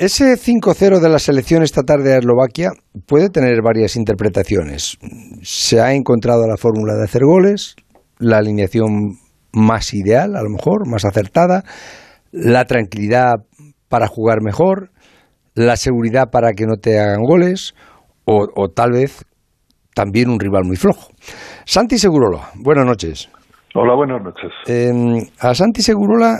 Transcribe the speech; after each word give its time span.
ese 0.00 0.32
5-0 0.32 0.98
de 0.98 1.10
la 1.10 1.18
selección 1.18 1.62
esta 1.62 1.82
tarde 1.82 2.14
a 2.14 2.16
Eslovaquia 2.16 2.70
puede 3.06 3.28
tener 3.28 3.60
varias 3.62 3.96
interpretaciones. 3.96 4.96
Se 5.42 5.78
ha 5.78 5.92
encontrado 5.92 6.46
la 6.48 6.56
fórmula 6.56 6.94
de 6.94 7.04
hacer 7.04 7.20
goles, 7.22 7.76
la 8.18 8.38
alineación 8.38 9.18
más 9.52 9.92
ideal, 9.92 10.36
a 10.36 10.42
lo 10.42 10.48
mejor, 10.48 10.88
más 10.88 11.04
acertada, 11.04 11.64
la 12.32 12.64
tranquilidad 12.64 13.44
para 13.90 14.06
jugar 14.06 14.38
mejor, 14.40 14.88
la 15.54 15.76
seguridad 15.76 16.30
para 16.32 16.52
que 16.52 16.64
no 16.64 16.76
te 16.76 16.98
hagan 16.98 17.22
goles, 17.22 17.74
o, 18.24 18.68
tal 18.74 18.92
vez 18.92 19.26
también 19.94 20.30
un 20.30 20.40
rival 20.40 20.62
muy 20.64 20.76
flojo. 20.76 21.10
Santi 21.66 21.98
Segurola, 21.98 22.48
buenas 22.54 22.86
noches. 22.86 23.28
Hola, 23.74 23.94
buenas 23.96 24.22
noches. 24.22 24.50
Em, 24.66 25.26
a 25.40 25.54
Santi 25.54 25.82
Segurola, 25.82 26.38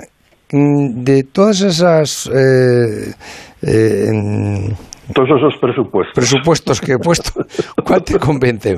de 0.52 1.24
todas 1.24 1.60
esas... 1.62 2.26
Eh, 2.26 3.14
eh, 3.62 4.74
todos 5.14 5.28
esos 5.30 5.56
presupuestos. 5.58 6.14
Presupuestos 6.14 6.80
que 6.80 6.92
he 6.92 6.98
puesto, 6.98 7.40
¿cuál 7.84 8.04
te 8.04 8.18
convence? 8.18 8.76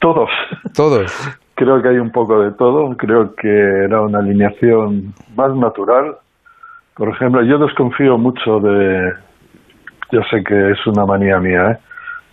Todos. 0.00 0.30
Todos. 0.74 1.12
Creo 1.54 1.82
que 1.82 1.88
hay 1.88 1.98
un 1.98 2.10
poco 2.10 2.40
de 2.40 2.52
todo. 2.52 2.96
Creo 2.96 3.34
que 3.34 3.48
era 3.48 4.02
una 4.02 4.18
alineación 4.18 5.14
más 5.36 5.54
natural. 5.54 6.16
Por 6.94 7.10
ejemplo, 7.10 7.42
yo 7.44 7.58
desconfío 7.58 8.16
mucho 8.16 8.58
de, 8.60 9.12
yo 10.12 10.20
sé 10.30 10.42
que 10.44 10.70
es 10.70 10.86
una 10.86 11.04
manía 11.04 11.38
mía, 11.38 11.72
¿eh? 11.72 11.78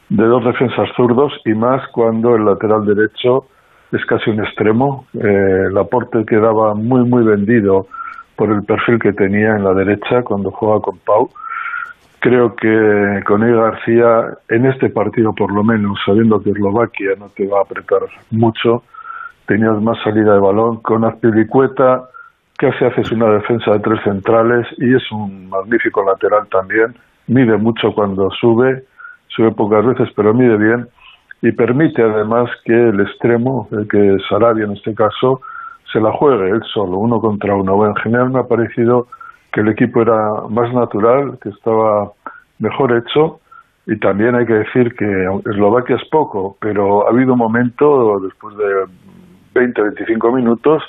de 0.10 0.26
dos 0.26 0.44
defensas 0.46 0.90
zurdos 0.96 1.34
y 1.46 1.54
más 1.54 1.82
cuando 1.92 2.36
el 2.36 2.46
lateral 2.46 2.86
derecho 2.86 3.46
es 3.92 4.06
casi 4.06 4.30
un 4.30 4.44
extremo. 4.44 5.06
Eh, 5.14 5.68
el 5.70 5.78
aporte 5.78 6.24
quedaba 6.26 6.74
muy, 6.76 7.04
muy 7.10 7.24
vendido 7.24 7.88
por 8.36 8.52
el 8.52 8.64
perfil 8.64 9.00
que 9.00 9.14
tenía 9.14 9.56
en 9.56 9.64
la 9.64 9.74
derecha 9.74 10.24
cuando 10.24 10.52
jugaba 10.52 10.82
con 10.82 10.98
Pau. 11.00 11.30
Creo 12.20 12.56
que 12.56 13.22
con 13.26 13.44
Ega 13.44 13.72
García, 13.72 14.38
en 14.50 14.66
este 14.66 14.90
partido 14.90 15.34
por 15.34 15.52
lo 15.54 15.64
menos, 15.64 16.00
sabiendo 16.06 16.42
que 16.42 16.52
Eslovaquia 16.52 17.12
no 17.20 17.30
te 17.30 17.46
va 17.48 17.60
a 17.60 17.64
apretar 17.64 18.02
mucho, 18.32 18.84
tenías 19.46 19.82
más 19.82 19.98
salida 20.04 20.34
de 20.34 20.40
balón. 20.40 20.82
Con 20.82 21.04
Azpilicueta 21.04 22.10
casi 22.58 22.86
haces 22.86 23.12
una 23.12 23.30
defensa 23.30 23.72
de 23.72 23.80
tres 23.80 24.00
centrales 24.04 24.66
y 24.78 24.96
es 24.96 25.12
un 25.12 25.50
magnífico 25.50 26.04
lateral 26.04 26.48
también. 26.50 26.96
Mide 27.28 27.58
mucho 27.58 27.94
cuando 27.94 28.30
sube 28.32 28.86
sube 29.36 29.52
pocas 29.52 29.86
veces, 29.86 30.10
pero 30.16 30.34
mide 30.34 30.58
bien 30.58 30.88
y 31.42 31.52
permite 31.52 32.02
además 32.02 32.50
que 32.64 32.74
el 32.74 33.02
extremo, 33.02 33.68
el 33.72 33.88
que 33.88 34.18
Sarabia 34.30 34.66
en 34.66 34.72
este 34.72 34.94
caso, 34.94 35.42
se 35.94 36.02
la 36.02 36.12
juegue 36.12 36.50
él 36.50 36.62
solo, 36.74 36.98
uno 36.98 37.22
contra 37.22 37.56
uno. 37.56 37.76
Bueno, 37.76 37.94
en 37.96 38.04
general 38.04 38.32
me 38.32 38.40
ha 38.40 38.48
parecido 38.48 39.08
que 39.54 39.62
el 39.62 39.70
equipo 39.70 40.02
era 40.02 40.18
más 40.50 40.74
natural, 40.74 41.38
que 41.42 41.50
estaba 41.50 42.12
mejor 42.60 42.98
hecho 42.98 43.40
y 43.86 43.98
también 44.00 44.36
hay 44.36 44.46
que 44.46 44.54
decir 44.54 44.96
que 44.96 45.06
Eslovaquia 45.46 45.98
es 45.98 46.10
poco, 46.10 46.58
pero 46.60 47.08
ha 47.08 47.12
habido 47.12 47.34
un 47.34 47.40
momento 47.40 48.20
después 48.20 48.56
de 48.58 48.86
20-25 49.54 50.34
minutos 50.34 50.82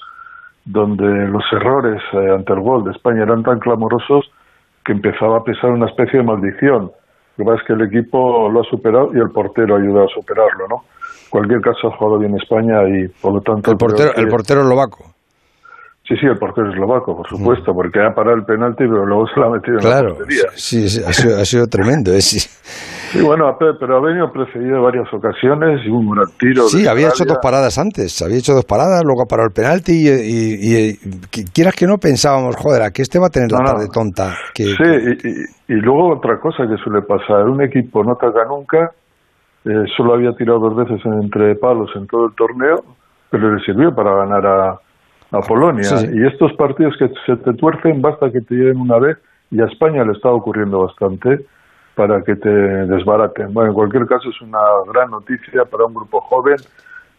donde 0.64 1.28
los 1.28 1.44
errores 1.52 2.00
eh, 2.12 2.30
ante 2.30 2.52
el 2.52 2.60
gol 2.60 2.84
de 2.84 2.92
España 2.92 3.22
eran 3.22 3.42
tan 3.42 3.58
clamorosos 3.58 4.30
que 4.84 4.92
empezaba 4.92 5.38
a 5.38 5.44
pesar 5.44 5.70
una 5.70 5.86
especie 5.86 6.20
de 6.20 6.25
maldición. 6.25 6.91
Lo 7.36 7.44
que 7.44 7.44
pasa 7.44 7.62
es 7.62 7.66
que 7.66 7.72
el 7.74 7.82
equipo 7.82 8.48
lo 8.48 8.60
ha 8.60 8.64
superado 8.64 9.10
y 9.14 9.18
el 9.18 9.30
portero 9.30 9.74
ha 9.74 9.78
ayudado 9.78 10.06
a 10.06 10.14
superarlo, 10.14 10.68
¿no? 10.68 10.77
En 11.24 11.30
cualquier 11.30 11.60
caso 11.60 11.88
ha 11.88 11.96
jugado 11.96 12.18
bien 12.20 12.34
España 12.36 12.78
y 12.88 13.08
por 13.20 13.34
lo 13.34 13.41
tanto... 13.41 13.72
El 13.72 13.76
portero, 13.76 14.10
el 14.14 14.28
portero 14.28 14.60
eslovaco. 14.60 15.14
Sí, 16.06 16.14
sí, 16.20 16.26
el 16.26 16.36
portero 16.36 16.70
eslovaco, 16.70 17.16
por 17.16 17.26
supuesto, 17.26 17.72
mm. 17.72 17.74
porque 17.74 17.98
ha 18.00 18.14
parado 18.14 18.36
el 18.36 18.44
penalti, 18.44 18.84
pero 18.84 19.06
luego 19.06 19.26
se 19.26 19.41
lo 19.41 19.46
ha 19.46 19.50
metido 19.50 19.78
en 19.78 19.88
la 19.88 20.02
portería. 20.02 20.50
Sí, 20.54 20.88
sí 20.88 21.02
ha, 21.04 21.12
sido, 21.12 21.38
ha 21.38 21.44
sido 21.44 21.66
tremendo. 21.66 22.12
¿eh? 22.12 22.20
Sí. 22.20 22.38
Sí, 23.18 23.22
bueno, 23.24 23.56
pero 23.58 23.96
ha 23.96 24.00
venido 24.00 24.30
precedido 24.32 24.82
varias 24.82 25.12
ocasiones 25.12 25.80
y 25.86 25.88
un 25.88 26.10
gran 26.10 26.26
tiro. 26.38 26.62
Sí, 26.64 26.86
había 26.86 27.08
hecho 27.08 27.24
dos 27.24 27.38
paradas 27.42 27.78
antes, 27.78 28.20
había 28.22 28.38
hecho 28.38 28.52
dos 28.52 28.64
paradas, 28.64 29.02
luego 29.04 29.22
ha 29.22 29.26
parado 29.26 29.48
el 29.48 29.54
penalti 29.54 29.92
y, 29.92 30.91
y, 30.91 30.97
quieras 31.53 31.74
que 31.74 31.86
no 31.86 31.98
pensábamos, 31.98 32.56
joder, 32.56 32.82
aquí 32.82 33.03
este 33.03 33.19
va 33.19 33.26
a 33.26 33.30
tener 33.30 33.50
la 33.53 33.64
tarde 33.64 33.88
tonta. 33.92 34.34
Que, 34.54 34.64
sí, 34.64 35.44
Y, 35.69 35.74
luego 35.74 36.16
otra 36.16 36.38
cosa 36.38 36.64
que 36.69 36.76
suele 36.82 37.03
pasar, 37.03 37.48
un 37.48 37.62
equipo 37.62 38.03
no 38.04 38.12
ataca 38.12 38.44
nunca, 38.47 38.91
eh, 39.64 39.84
solo 39.97 40.14
había 40.14 40.32
tirado 40.32 40.58
dos 40.58 40.76
veces 40.76 41.00
entre 41.06 41.54
palos 41.54 41.91
en 41.94 42.06
todo 42.06 42.26
el 42.26 42.34
torneo, 42.34 42.84
pero 43.30 43.54
le 43.54 43.64
sirvió 43.64 43.94
para 43.94 44.14
ganar 44.16 44.47
a 44.47 44.78
a 45.34 45.41
Polonia. 45.41 45.88
Y 46.12 46.26
estos 46.26 46.53
partidos 46.54 46.94
que 46.98 47.08
se 47.26 47.36
te 47.36 47.53
tuercen, 47.54 48.00
basta 48.00 48.30
que 48.30 48.41
te 48.41 48.54
lleven 48.54 48.80
una 48.80 48.98
vez, 48.98 49.19
y 49.50 49.60
a 49.60 49.66
España 49.66 50.04
le 50.04 50.12
está 50.12 50.30
ocurriendo 50.30 50.80
bastante 50.80 51.44
para 51.94 52.22
que 52.22 52.34
te 52.37 52.49
desbaraten. 52.49 53.53
Bueno, 53.53 53.71
en 53.71 53.75
cualquier 53.75 54.06
caso 54.06 54.28
es 54.31 54.41
una 54.41 54.59
gran 54.93 55.10
noticia 55.10 55.65
para 55.65 55.87
un 55.87 55.94
grupo 55.94 56.21
joven. 56.21 56.56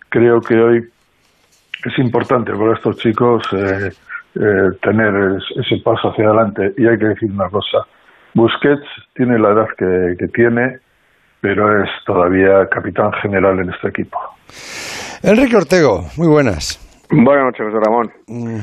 Creo 0.09 0.39
que 0.41 0.55
hoy 0.55 0.77
es 1.85 1.99
importante 1.99 2.51
para 2.53 2.73
estos 2.73 2.97
chicos 2.97 3.43
eh, 3.53 3.89
eh, 4.35 4.69
tener 4.81 5.37
ese 5.55 5.81
paso 5.83 6.09
hacia 6.09 6.25
adelante. 6.25 6.73
Y 6.77 6.87
hay 6.87 6.97
que 6.97 7.07
decir 7.07 7.31
una 7.31 7.49
cosa, 7.49 7.79
Busquets 8.33 8.87
tiene 9.13 9.39
la 9.39 9.51
edad 9.51 9.67
que, 9.77 10.15
que 10.19 10.27
tiene, 10.27 10.79
pero 11.41 11.83
es 11.83 11.89
todavía 12.05 12.67
capitán 12.69 13.11
general 13.21 13.59
en 13.59 13.69
este 13.69 13.87
equipo. 13.89 14.17
Enrique 15.23 15.55
Ortego, 15.55 16.01
muy 16.17 16.27
buenas. 16.27 16.81
Buenas 17.09 17.45
noches, 17.45 17.65
José 17.65 17.79
Ramón. 17.85 18.11
Mm. 18.27 18.59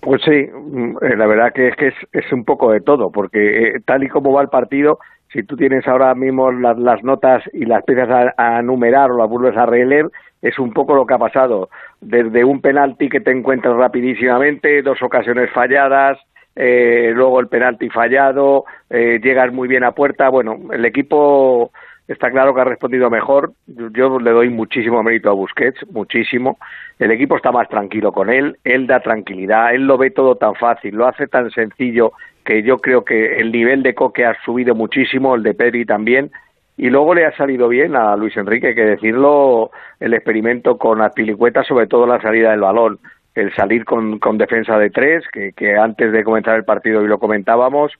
Pues 0.00 0.20
sí, 0.22 0.50
mm, 0.52 0.96
eh, 1.02 1.16
la 1.16 1.26
verdad 1.26 1.52
que 1.54 1.68
es 1.68 1.76
que 1.76 1.88
es, 1.88 2.32
un 2.32 2.44
poco 2.44 2.70
de 2.72 2.80
todo, 2.80 3.10
porque 3.12 3.38
eh, 3.38 3.80
tal 3.84 4.04
y 4.04 4.08
como 4.08 4.32
va 4.32 4.42
el 4.42 4.48
partido, 4.48 4.98
si 5.34 5.42
tú 5.42 5.56
tienes 5.56 5.86
ahora 5.88 6.14
mismo 6.14 6.52
las, 6.52 7.02
notas 7.02 7.42
y 7.52 7.64
las 7.64 7.80
empiezas 7.80 8.32
a, 8.36 8.62
numerar 8.62 9.10
o 9.10 9.18
las 9.18 9.28
vuelves 9.28 9.56
a 9.56 9.66
releer, 9.66 10.06
es 10.40 10.58
un 10.60 10.72
poco 10.72 10.94
lo 10.94 11.04
que 11.04 11.14
ha 11.14 11.18
pasado. 11.18 11.70
Desde 12.00 12.44
un 12.44 12.60
penalti 12.60 13.08
que 13.08 13.20
te 13.20 13.32
encuentras 13.32 13.74
rapidísimamente, 13.76 14.80
dos 14.82 15.02
ocasiones 15.02 15.50
falladas, 15.50 16.18
eh, 16.54 17.10
luego 17.12 17.40
el 17.40 17.48
penalti 17.48 17.90
fallado, 17.90 18.64
llegas 18.88 19.52
muy 19.52 19.66
bien 19.66 19.82
a 19.82 19.90
puerta. 19.90 20.28
Bueno, 20.28 20.56
el 20.72 20.84
equipo 20.84 21.72
está 22.08 22.30
claro 22.30 22.54
que 22.54 22.60
ha 22.60 22.64
respondido 22.64 23.10
mejor. 23.10 23.52
Yo 23.66 24.18
le 24.18 24.30
doy 24.30 24.50
muchísimo 24.50 25.02
mérito 25.02 25.30
a 25.30 25.34
Busquets, 25.34 25.78
muchísimo. 25.90 26.58
El 26.98 27.10
equipo 27.10 27.36
está 27.36 27.50
más 27.52 27.68
tranquilo 27.68 28.12
con 28.12 28.30
él, 28.30 28.58
él 28.64 28.86
da 28.86 29.00
tranquilidad, 29.00 29.74
él 29.74 29.86
lo 29.86 29.98
ve 29.98 30.10
todo 30.10 30.36
tan 30.36 30.54
fácil, 30.54 30.94
lo 30.94 31.06
hace 31.06 31.26
tan 31.26 31.50
sencillo 31.50 32.12
que 32.44 32.62
yo 32.62 32.78
creo 32.78 33.04
que 33.04 33.40
el 33.40 33.50
nivel 33.50 33.82
de 33.82 33.94
Coque 33.94 34.26
ha 34.26 34.36
subido 34.44 34.74
muchísimo, 34.74 35.34
el 35.34 35.42
de 35.42 35.54
Pedri 35.54 35.84
también. 35.84 36.30
Y 36.76 36.90
luego 36.90 37.14
le 37.14 37.24
ha 37.24 37.36
salido 37.36 37.68
bien 37.68 37.94
a 37.94 38.16
Luis 38.16 38.36
Enrique, 38.36 38.68
hay 38.68 38.74
que 38.74 38.84
decirlo, 38.84 39.70
el 40.00 40.12
experimento 40.12 40.76
con 40.76 41.00
Azpilicueta, 41.00 41.62
sobre 41.62 41.86
todo 41.86 42.06
la 42.06 42.20
salida 42.20 42.50
del 42.50 42.60
balón, 42.60 42.98
el 43.34 43.54
salir 43.54 43.84
con, 43.84 44.18
con 44.18 44.38
defensa 44.38 44.76
de 44.78 44.90
tres, 44.90 45.24
que, 45.32 45.52
que 45.52 45.76
antes 45.76 46.12
de 46.12 46.24
comenzar 46.24 46.56
el 46.56 46.64
partido 46.64 47.02
y 47.02 47.08
lo 47.08 47.18
comentábamos, 47.18 47.92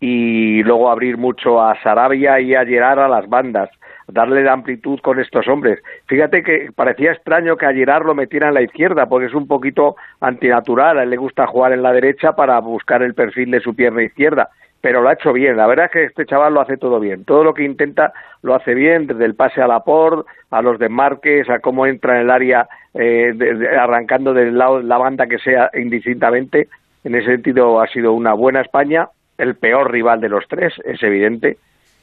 y 0.00 0.62
luego 0.62 0.90
abrir 0.90 1.18
mucho 1.18 1.62
a 1.62 1.80
Sarabia 1.82 2.40
y 2.40 2.54
a 2.54 2.64
Gerard 2.64 2.98
a 2.98 3.08
las 3.08 3.28
bandas, 3.28 3.68
darle 4.08 4.42
la 4.42 4.54
amplitud 4.54 4.98
con 5.00 5.20
estos 5.20 5.46
hombres. 5.46 5.78
Fíjate 6.06 6.42
que 6.42 6.70
parecía 6.74 7.12
extraño 7.12 7.56
que 7.56 7.66
a 7.66 7.72
Gerard 7.72 8.06
lo 8.06 8.14
metiera 8.14 8.48
en 8.48 8.54
la 8.54 8.62
izquierda, 8.62 9.06
porque 9.06 9.26
es 9.26 9.34
un 9.34 9.46
poquito 9.46 9.96
antinatural, 10.20 10.98
a 10.98 11.02
él 11.02 11.10
le 11.10 11.16
gusta 11.18 11.46
jugar 11.46 11.72
en 11.72 11.82
la 11.82 11.92
derecha 11.92 12.32
para 12.32 12.58
buscar 12.60 13.02
el 13.02 13.14
perfil 13.14 13.50
de 13.50 13.60
su 13.60 13.74
pierna 13.74 14.02
izquierda, 14.02 14.48
pero 14.80 15.02
lo 15.02 15.10
ha 15.10 15.12
hecho 15.12 15.34
bien, 15.34 15.58
la 15.58 15.66
verdad 15.66 15.86
es 15.86 15.90
que 15.92 16.04
este 16.04 16.24
chaval 16.24 16.54
lo 16.54 16.62
hace 16.62 16.78
todo 16.78 16.98
bien, 16.98 17.24
todo 17.24 17.44
lo 17.44 17.52
que 17.52 17.64
intenta 17.64 18.14
lo 18.42 18.54
hace 18.54 18.74
bien, 18.74 19.06
desde 19.06 19.26
el 19.26 19.34
pase 19.34 19.60
a 19.60 19.66
la 19.66 19.80
por, 19.80 20.24
a 20.50 20.62
los 20.62 20.78
desmarques, 20.78 21.50
a 21.50 21.58
cómo 21.58 21.86
entra 21.86 22.16
en 22.16 22.22
el 22.22 22.30
área 22.30 22.66
eh, 22.94 23.34
arrancando 23.78 24.32
del 24.32 24.56
lado 24.56 24.78
de 24.78 24.84
la 24.84 24.96
banda 24.96 25.26
que 25.26 25.38
sea 25.38 25.70
indistintamente, 25.74 26.68
en 27.04 27.14
ese 27.14 27.32
sentido 27.32 27.80
ha 27.80 27.86
sido 27.88 28.14
una 28.14 28.32
buena 28.32 28.62
España, 28.62 29.08
el 29.40 29.56
peor 29.56 29.90
rival 29.90 30.20
de 30.20 30.28
los 30.28 30.44
tres, 30.48 30.74
es 30.84 31.02
evidente. 31.02 31.56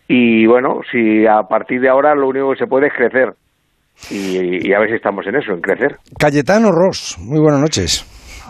Y 0.07 0.45
bueno, 0.45 0.81
si 0.92 1.25
a 1.25 1.44
partir 1.44 1.81
de 1.81 1.89
ahora 1.89 2.16
lo 2.16 2.28
único 2.28 2.51
que 2.51 2.60
se 2.60 2.68
puede 2.68 2.88
es 2.88 2.94
crecer. 2.94 3.34
Y, 4.12 4.72
a 4.74 4.80
ver 4.80 4.89
si 4.89 4.95
estamos 4.95 5.25
en 5.28 5.36
eso, 5.36 5.54
en 5.54 5.62
crecer. 5.62 5.95
Cayetano 6.19 6.72
Ross, 6.72 7.18
muy 7.19 7.39
buenas 7.39 7.62
noches. 7.62 8.06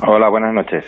Hola, 0.05 0.29
buenas 0.29 0.53
noches. 0.53 0.85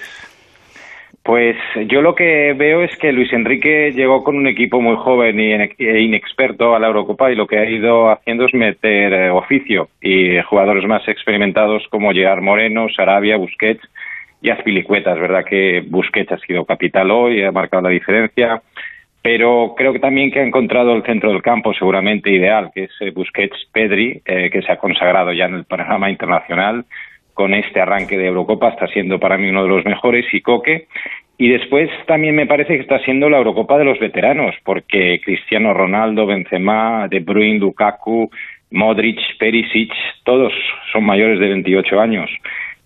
Pues 1.24 1.56
yo 1.88 2.01
lo 2.01 2.16
que 2.16 2.54
veo 2.57 2.81
es 2.81 2.96
que 2.98 3.12
Luis 3.12 3.31
Enrique 3.34 3.92
llegó 3.92 4.24
con 4.24 4.36
un 4.36 4.48
equipo 4.48 4.81
muy 4.81 4.95
joven 4.98 5.40
e 5.40 6.02
inexperto 6.02 6.75
a 6.75 6.80
la 6.80 6.88
Eurocopa 6.88 7.31
y 7.31 7.36
lo 7.36 7.45
que 7.45 7.60
ha 7.60 7.69
ido 7.69 8.10
haciendo 8.10 8.45
es 8.45 8.54
meter 8.54 9.13
eh, 9.13 9.30
oficio 9.30 9.90
y 10.02 10.42
jugadores 10.42 10.86
más 10.88 11.07
experimentados 11.07 11.84
como 11.90 12.12
Gerard 12.12 12.42
Moreno, 12.42 12.88
Sarabia, 12.95 13.38
Busquets 13.38 13.81
y 14.41 14.50
Azpilicueta. 14.50 15.13
Es 15.13 15.19
verdad 15.19 15.45
que 15.45 15.83
Busquets 15.88 16.31
ha 16.31 16.38
sido 16.39 16.65
capital 16.65 17.12
hoy, 17.12 17.44
ha 17.44 17.51
marcado 17.51 17.83
la 17.83 17.89
diferencia, 17.89 18.62
pero 19.21 19.74
creo 19.75 19.94
que 19.94 20.00
también 20.00 20.31
que 20.31 20.39
ha 20.39 20.45
encontrado 20.45 20.94
el 20.94 21.03
centro 21.03 21.31
del 21.31 21.41
campo 21.41 21.74
seguramente 21.74 22.31
ideal, 22.31 22.71
que 22.74 22.86
es 22.86 22.91
eh, 23.01 23.12
Busquets-Pedri, 23.13 24.21
eh, 24.25 24.50
que 24.50 24.62
se 24.62 24.71
ha 24.71 24.77
consagrado 24.77 25.33
ya 25.33 25.45
en 25.45 25.56
el 25.56 25.65
panorama 25.65 26.09
internacional 26.09 26.86
con 27.33 27.53
este 27.53 27.80
arranque 27.80 28.18
de 28.18 28.27
Eurocopa, 28.27 28.69
está 28.69 28.88
siendo 28.88 29.18
para 29.18 29.38
mí 29.38 29.50
uno 29.50 29.63
de 29.63 29.69
los 29.69 29.86
mejores, 29.86 30.25
y 30.33 30.42
Coque. 30.42 30.88
Y 31.38 31.47
después 31.47 31.89
también 32.06 32.35
me 32.35 32.45
parece 32.45 32.75
que 32.75 32.81
está 32.81 33.00
siendo 33.00 33.30
la 33.30 33.38
Eurocopa 33.38 33.77
de 33.77 33.85
los 33.85 33.97
veteranos, 33.97 34.56
porque 34.65 35.21
Cristiano 35.24 35.74
Ronaldo, 35.74 36.25
Benzema, 36.25 37.07
De 37.07 37.21
Bruyne, 37.21 37.59
Lukaku, 37.59 38.30
Modric, 38.71 39.19
Perisic, 39.38 39.94
todos 40.25 40.51
son 40.92 41.06
mayores 41.06 41.39
de 41.39 41.47
28 41.47 42.00
años. 42.01 42.30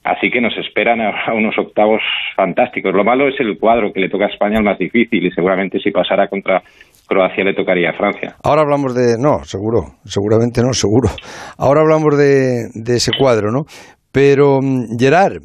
Así 0.04 0.30
que 0.30 0.42
nos 0.42 0.56
esperan 0.58 1.00
a 1.00 1.34
unos 1.34 1.58
octavos 1.58 2.02
fantásticos. 2.36 2.94
Lo 2.94 3.04
malo 3.04 3.28
es 3.28 3.40
el 3.40 3.58
cuadro 3.58 3.94
que 3.94 4.02
le 4.02 4.10
toca 4.10 4.26
a 4.26 4.30
España 4.30 4.58
el 4.58 4.64
más 4.66 4.78
difícil 4.78 5.26
y 5.26 5.32
seguramente 5.32 5.80
si 5.80 5.92
pasara 5.92 6.28
contra 6.28 6.62
Croacia 7.08 7.44
le 7.44 7.54
tocaría 7.54 7.92
a 7.92 7.94
Francia. 7.94 8.36
Ahora 8.44 8.62
hablamos 8.64 8.94
de... 8.94 9.18
No, 9.18 9.44
seguro, 9.46 9.96
seguramente 10.04 10.62
no, 10.62 10.74
seguro. 10.74 11.10
Ahora 11.58 11.82
hablamos 11.82 12.18
de, 12.18 12.70
de 12.74 12.96
ese 12.96 13.12
cuadro, 13.18 13.52
¿no? 13.52 13.64
Pero, 14.12 14.60
mm, 14.62 14.98
Gerard. 15.00 15.42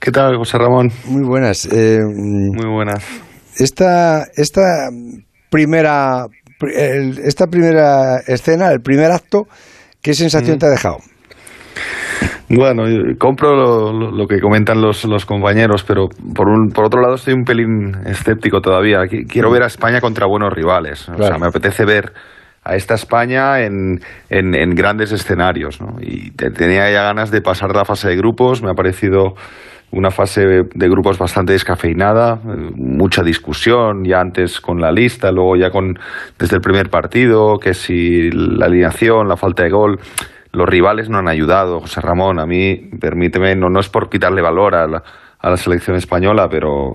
¿Qué 0.00 0.10
tal, 0.10 0.36
José 0.36 0.58
Ramón? 0.58 0.90
Muy 1.06 1.24
buenas. 1.24 1.66
Eh, 1.72 1.98
Muy 2.04 2.70
buenas. 2.70 3.04
Esta, 3.58 4.24
esta 4.36 4.90
primera 5.50 6.26
esta 6.60 7.46
primera 7.46 8.18
escena, 8.26 8.70
el 8.70 8.80
primer 8.80 9.10
acto, 9.10 9.46
¿qué 10.02 10.14
sensación 10.14 10.56
mm. 10.56 10.58
te 10.58 10.66
ha 10.66 10.70
dejado? 10.70 10.98
Bueno, 12.48 12.84
compro 13.18 13.92
lo, 13.92 14.26
que 14.26 14.38
comentan 14.40 14.80
los, 14.80 15.04
los, 15.06 15.24
compañeros, 15.24 15.82
pero 15.82 16.08
por, 16.34 16.48
un, 16.48 16.68
por 16.68 16.86
otro 16.86 17.00
lado 17.00 17.14
estoy 17.14 17.34
un 17.34 17.44
pelín 17.44 17.96
escéptico 18.06 18.60
todavía. 18.60 19.00
Quiero 19.28 19.50
ver 19.50 19.62
a 19.62 19.66
España 19.66 20.00
contra 20.00 20.26
buenos 20.26 20.52
rivales. 20.52 21.08
O 21.08 21.22
sea, 21.22 21.38
me 21.38 21.46
apetece 21.46 21.84
ver 21.84 22.12
a 22.62 22.76
esta 22.76 22.94
España 22.94 23.60
en, 23.60 24.00
en, 24.28 24.74
grandes 24.74 25.12
escenarios. 25.12 25.80
¿no? 25.80 25.96
Y 26.00 26.30
tenía 26.32 26.90
ya 26.90 27.02
ganas 27.02 27.30
de 27.30 27.40
pasar 27.40 27.74
la 27.74 27.84
fase 27.84 28.08
de 28.08 28.16
grupos. 28.16 28.62
Me 28.62 28.70
ha 28.70 28.74
parecido 28.74 29.34
una 29.90 30.10
fase 30.10 30.42
de 30.74 30.88
grupos 30.88 31.18
bastante 31.18 31.52
descafeinada, 31.52 32.40
mucha 32.74 33.22
discusión 33.22 34.04
ya 34.04 34.20
antes 34.20 34.60
con 34.60 34.80
la 34.80 34.90
lista, 34.90 35.30
luego 35.30 35.54
ya 35.56 35.70
con 35.70 35.94
desde 36.36 36.56
el 36.56 36.62
primer 36.62 36.90
partido, 36.90 37.58
que 37.58 37.74
si 37.74 38.28
la 38.32 38.66
alineación, 38.66 39.28
la 39.28 39.36
falta 39.36 39.62
de 39.62 39.70
gol, 39.70 40.00
los 40.54 40.68
rivales 40.68 41.08
no 41.10 41.18
han 41.18 41.28
ayudado. 41.28 41.80
José 41.80 42.00
Ramón, 42.00 42.38
a 42.38 42.46
mí, 42.46 42.76
permíteme, 43.00 43.54
no, 43.54 43.68
no 43.68 43.80
es 43.80 43.88
por 43.88 44.08
quitarle 44.08 44.40
valor 44.40 44.74
a 44.74 44.86
la, 44.86 45.02
a 45.38 45.50
la 45.50 45.56
selección 45.56 45.96
española, 45.96 46.48
pero 46.48 46.92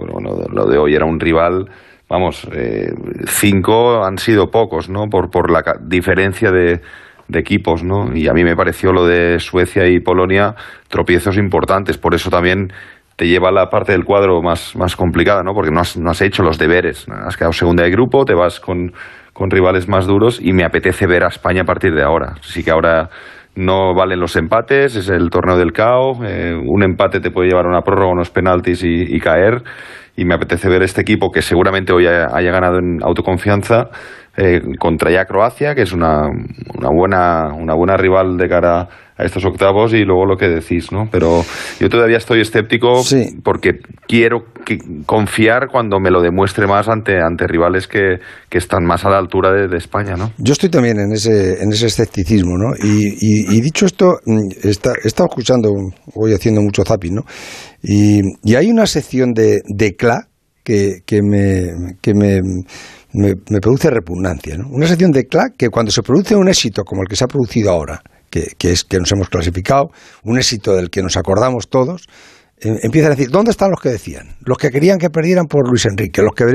lo 0.51 0.65
de 0.65 0.77
hoy 0.77 0.95
era 0.95 1.05
un 1.05 1.19
rival, 1.19 1.69
vamos, 2.09 2.47
eh, 2.51 2.91
cinco 3.27 4.03
han 4.03 4.17
sido 4.17 4.49
pocos, 4.49 4.89
¿no? 4.89 5.07
Por, 5.09 5.29
por 5.29 5.51
la 5.51 5.61
diferencia 5.81 6.51
de, 6.51 6.81
de 7.27 7.39
equipos, 7.39 7.83
¿no? 7.83 8.15
Y 8.15 8.27
a 8.27 8.33
mí 8.33 8.43
me 8.43 8.55
pareció 8.55 8.91
lo 8.91 9.05
de 9.05 9.39
Suecia 9.39 9.87
y 9.87 9.99
Polonia 9.99 10.55
tropiezos 10.87 11.37
importantes, 11.37 11.97
por 11.97 12.15
eso 12.15 12.29
también 12.29 12.73
te 13.15 13.27
lleva 13.27 13.49
a 13.49 13.51
la 13.51 13.69
parte 13.69 13.91
del 13.91 14.05
cuadro 14.05 14.41
más, 14.41 14.75
más 14.77 14.95
complicada, 14.95 15.43
¿no? 15.43 15.53
Porque 15.53 15.71
no 15.71 15.81
has, 15.81 15.97
no 15.97 16.09
has 16.09 16.21
hecho 16.21 16.41
los 16.41 16.57
deberes, 16.57 17.05
has 17.09 17.35
quedado 17.35 17.51
segunda 17.51 17.83
de 17.83 17.91
grupo, 17.91 18.23
te 18.23 18.33
vas 18.33 18.61
con, 18.61 18.93
con 19.33 19.51
rivales 19.51 19.89
más 19.89 20.07
duros 20.07 20.39
y 20.41 20.53
me 20.53 20.63
apetece 20.63 21.05
ver 21.05 21.25
a 21.25 21.27
España 21.27 21.63
a 21.63 21.65
partir 21.65 21.93
de 21.93 22.01
ahora. 22.01 22.35
Así 22.39 22.63
que 22.63 22.71
ahora 22.71 23.09
no 23.55 23.93
valen 23.93 24.19
los 24.19 24.35
empates, 24.35 24.95
es 24.95 25.09
el 25.09 25.29
torneo 25.29 25.57
del 25.57 25.73
caos, 25.73 26.19
eh, 26.23 26.53
un 26.55 26.83
empate 26.83 27.19
te 27.19 27.31
puede 27.31 27.49
llevar 27.49 27.65
a 27.65 27.69
una 27.69 27.81
prórroga, 27.81 28.11
unos 28.11 28.29
penaltis 28.29 28.83
y, 28.83 29.19
caer, 29.19 29.63
y 30.15 30.25
me 30.25 30.35
apetece 30.35 30.69
ver 30.69 30.83
este 30.83 31.01
equipo 31.01 31.31
que 31.31 31.41
seguramente 31.41 31.93
hoy 31.93 32.05
haya 32.07 32.51
ganado 32.51 32.77
en 32.77 32.99
autoconfianza 33.03 33.89
eh, 34.41 34.61
contra 34.79 35.11
ya 35.11 35.25
Croacia, 35.25 35.75
que 35.75 35.81
es 35.81 35.91
una, 35.91 36.29
una, 36.29 36.89
buena, 36.89 37.53
una 37.53 37.75
buena 37.75 37.97
rival 37.97 38.37
de 38.37 38.47
cara 38.47 38.87
a 39.17 39.25
estos 39.25 39.43
octavos 39.43 39.93
y 39.93 40.05
luego 40.05 40.25
lo 40.25 40.37
que 40.37 40.47
decís, 40.47 40.93
¿no? 40.93 41.09
Pero 41.11 41.43
yo 41.77 41.89
todavía 41.89 42.15
estoy 42.15 42.39
escéptico 42.39 43.01
porque 43.43 43.81
quiero 44.07 44.45
confiar 45.05 45.67
cuando 45.69 45.99
me 45.99 46.09
lo 46.09 46.21
demuestre 46.21 46.67
más 46.67 46.87
ante, 46.87 47.19
ante 47.21 47.47
rivales 47.47 47.89
que, 47.89 48.19
están 48.49 48.85
más 48.85 49.03
a 49.03 49.09
la 49.09 49.17
altura 49.17 49.51
de, 49.51 49.75
España, 49.75 50.15
¿no? 50.15 50.31
Yo 50.37 50.53
estoy 50.53 50.69
también 50.69 50.99
en 50.99 51.11
ese, 51.11 51.61
en 51.61 51.73
ese 51.73 51.87
escepticismo, 51.87 52.57
¿no? 52.57 52.73
Y, 52.81 53.59
dicho 53.59 53.85
esto, 53.85 54.19
mm, 54.25 54.67
está, 54.69 54.93
he 55.03 55.07
estado 55.07 55.27
escuchando, 55.27 55.73
voy 56.15 56.33
haciendo 56.33 56.61
mucho 56.61 56.83
zapping, 56.85 57.15
¿no? 57.15 57.23
Y, 57.83 58.21
hay 58.55 58.71
una 58.71 58.85
sección 58.85 59.33
de, 59.33 59.61
de 59.65 59.97
CLA 59.97 60.27
que, 60.63 60.99
que 61.05 61.21
me... 61.21 61.97
Que 62.01 62.13
me 62.13 62.39
me, 63.13 63.35
produce 63.59 63.89
repugnancia. 63.89 64.57
¿no? 64.57 64.67
Una 64.69 64.87
sección 64.87 65.11
de 65.11 65.25
CLAC 65.25 65.55
que 65.57 65.69
cuando 65.69 65.91
se 65.91 66.03
produce 66.03 66.35
un 66.35 66.47
éxito 66.47 66.83
como 66.83 67.01
el 67.01 67.07
que 67.07 67.15
se 67.15 67.23
ha 67.23 67.27
producido 67.27 67.71
ahora, 67.71 68.01
que, 68.29 68.53
es 68.59 68.83
que 68.83 68.99
nos 68.99 69.11
hemos 69.11 69.29
clasificado, 69.29 69.89
un 70.23 70.37
éxito 70.37 70.75
del 70.75 70.89
que 70.89 71.01
nos 71.01 71.17
acordamos 71.17 71.69
todos, 71.69 72.07
em, 72.59 72.77
empiezan 72.83 73.11
a 73.11 73.15
decir, 73.15 73.29
¿dónde 73.31 73.51
están 73.51 73.71
los 73.71 73.81
que 73.81 73.89
decían? 73.89 74.35
Los 74.41 74.57
que 74.57 74.69
querían 74.69 74.99
que 74.99 75.09
perdieran 75.09 75.45
por 75.45 75.67
Luis 75.67 75.85
Enrique, 75.85 76.21
los 76.21 76.33
que... 76.35 76.45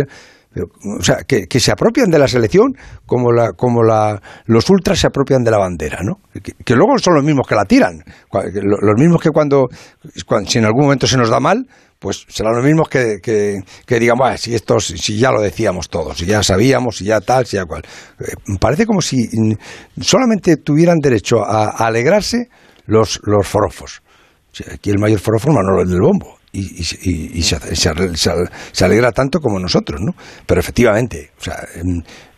O 1.00 1.02
sea, 1.02 1.16
que, 1.26 1.58
se 1.58 1.72
apropian 1.72 2.10
de 2.10 2.18
la 2.20 2.28
selección 2.28 2.74
como, 3.06 3.32
la, 3.32 3.54
como 3.54 3.82
la, 3.82 4.22
los 4.46 4.70
ultras 4.70 5.00
se 5.00 5.08
apropian 5.08 5.42
de 5.42 5.50
la 5.50 5.58
bandera, 5.58 5.98
¿no? 6.04 6.20
Que, 6.64 6.76
luego 6.76 6.96
son 6.98 7.14
los 7.14 7.24
mismos 7.24 7.48
que 7.48 7.56
la 7.56 7.64
tiran, 7.64 8.04
los 8.30 8.94
mismos 8.96 9.20
que 9.20 9.30
cuando, 9.30 9.66
cuando, 10.24 10.48
si 10.48 10.58
en 10.58 10.66
algún 10.66 10.84
momento 10.84 11.08
se 11.08 11.16
nos 11.16 11.28
da 11.28 11.40
mal, 11.40 11.66
pues 12.04 12.26
serán 12.28 12.54
los 12.54 12.62
mismos 12.62 12.86
que, 12.90 13.16
que, 13.22 13.98
digamos, 13.98 14.38
si, 14.38 14.54
esto, 14.54 14.78
si 14.78 15.16
ya 15.16 15.30
lo 15.30 15.40
decíamos 15.40 15.88
todos, 15.88 16.18
si 16.18 16.26
ya 16.26 16.42
sabíamos, 16.42 16.98
si 16.98 17.06
ya 17.06 17.18
tal, 17.22 17.46
si 17.46 17.56
ya 17.56 17.64
cual. 17.64 17.80
Eh, 18.20 18.34
parece 18.60 18.84
como 18.84 19.00
si 19.00 19.26
solamente 19.98 20.58
tuvieran 20.58 20.98
derecho 20.98 21.42
a, 21.42 21.70
alegrarse 21.86 22.50
los, 22.84 23.20
los 23.22 23.48
forofos. 23.48 24.02
Aquí 24.70 24.90
el 24.90 24.98
mayor 24.98 25.18
forofo 25.18 25.48
es 25.48 25.54
Manolo 25.54 25.82
del 25.82 25.98
Bombo. 25.98 26.36
Y, 26.52 26.82
y, 27.38 27.42
se, 27.42 27.58
se, 27.74 28.84
alegra 28.84 29.10
tanto 29.10 29.40
como 29.40 29.58
nosotros, 29.58 30.02
¿no? 30.02 30.12
Pero 30.44 30.60
efectivamente, 30.60 31.30
o 31.40 31.42
sea, 31.42 31.56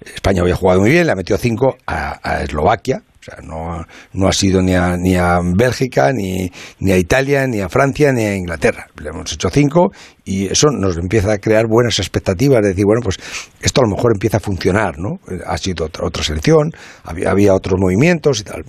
España 0.00 0.42
había 0.42 0.54
jugado 0.54 0.80
muy 0.80 0.90
bien, 0.90 1.06
le 1.06 1.12
ha 1.12 1.16
metido 1.16 1.36
cinco 1.38 1.76
a 1.86 2.40
Eslovaquia, 2.44 3.02
o 3.15 3.15
sea, 3.30 3.42
no, 3.42 3.84
no 4.12 4.28
ha 4.28 4.32
sido 4.32 4.62
ni 4.62 4.74
a, 4.74 4.96
ni 4.96 5.16
a 5.16 5.40
Bélgica, 5.42 6.12
ni, 6.12 6.50
ni 6.80 6.92
a 6.92 6.98
Italia, 6.98 7.46
ni 7.46 7.60
a 7.60 7.68
Francia, 7.68 8.12
ni 8.12 8.24
a 8.24 8.34
Inglaterra. 8.34 8.86
Le 8.96 9.10
hemos 9.10 9.32
hecho 9.32 9.50
cinco 9.50 9.92
y 10.26 10.46
eso 10.48 10.68
nos 10.70 10.98
empieza 10.98 11.32
a 11.32 11.38
crear 11.38 11.66
buenas 11.68 12.00
expectativas 12.00 12.60
de 12.60 12.70
decir, 12.70 12.84
bueno, 12.84 13.00
pues 13.02 13.16
esto 13.62 13.80
a 13.80 13.84
lo 13.88 13.94
mejor 13.94 14.12
empieza 14.12 14.38
a 14.38 14.40
funcionar, 14.40 14.98
¿no? 14.98 15.20
Ha 15.46 15.56
sido 15.56 15.86
otra, 15.86 16.22
selección, 16.22 16.72
había, 17.04 17.30
había, 17.30 17.54
otros 17.54 17.80
movimientos 17.80 18.40
y 18.40 18.42
tal, 18.42 18.64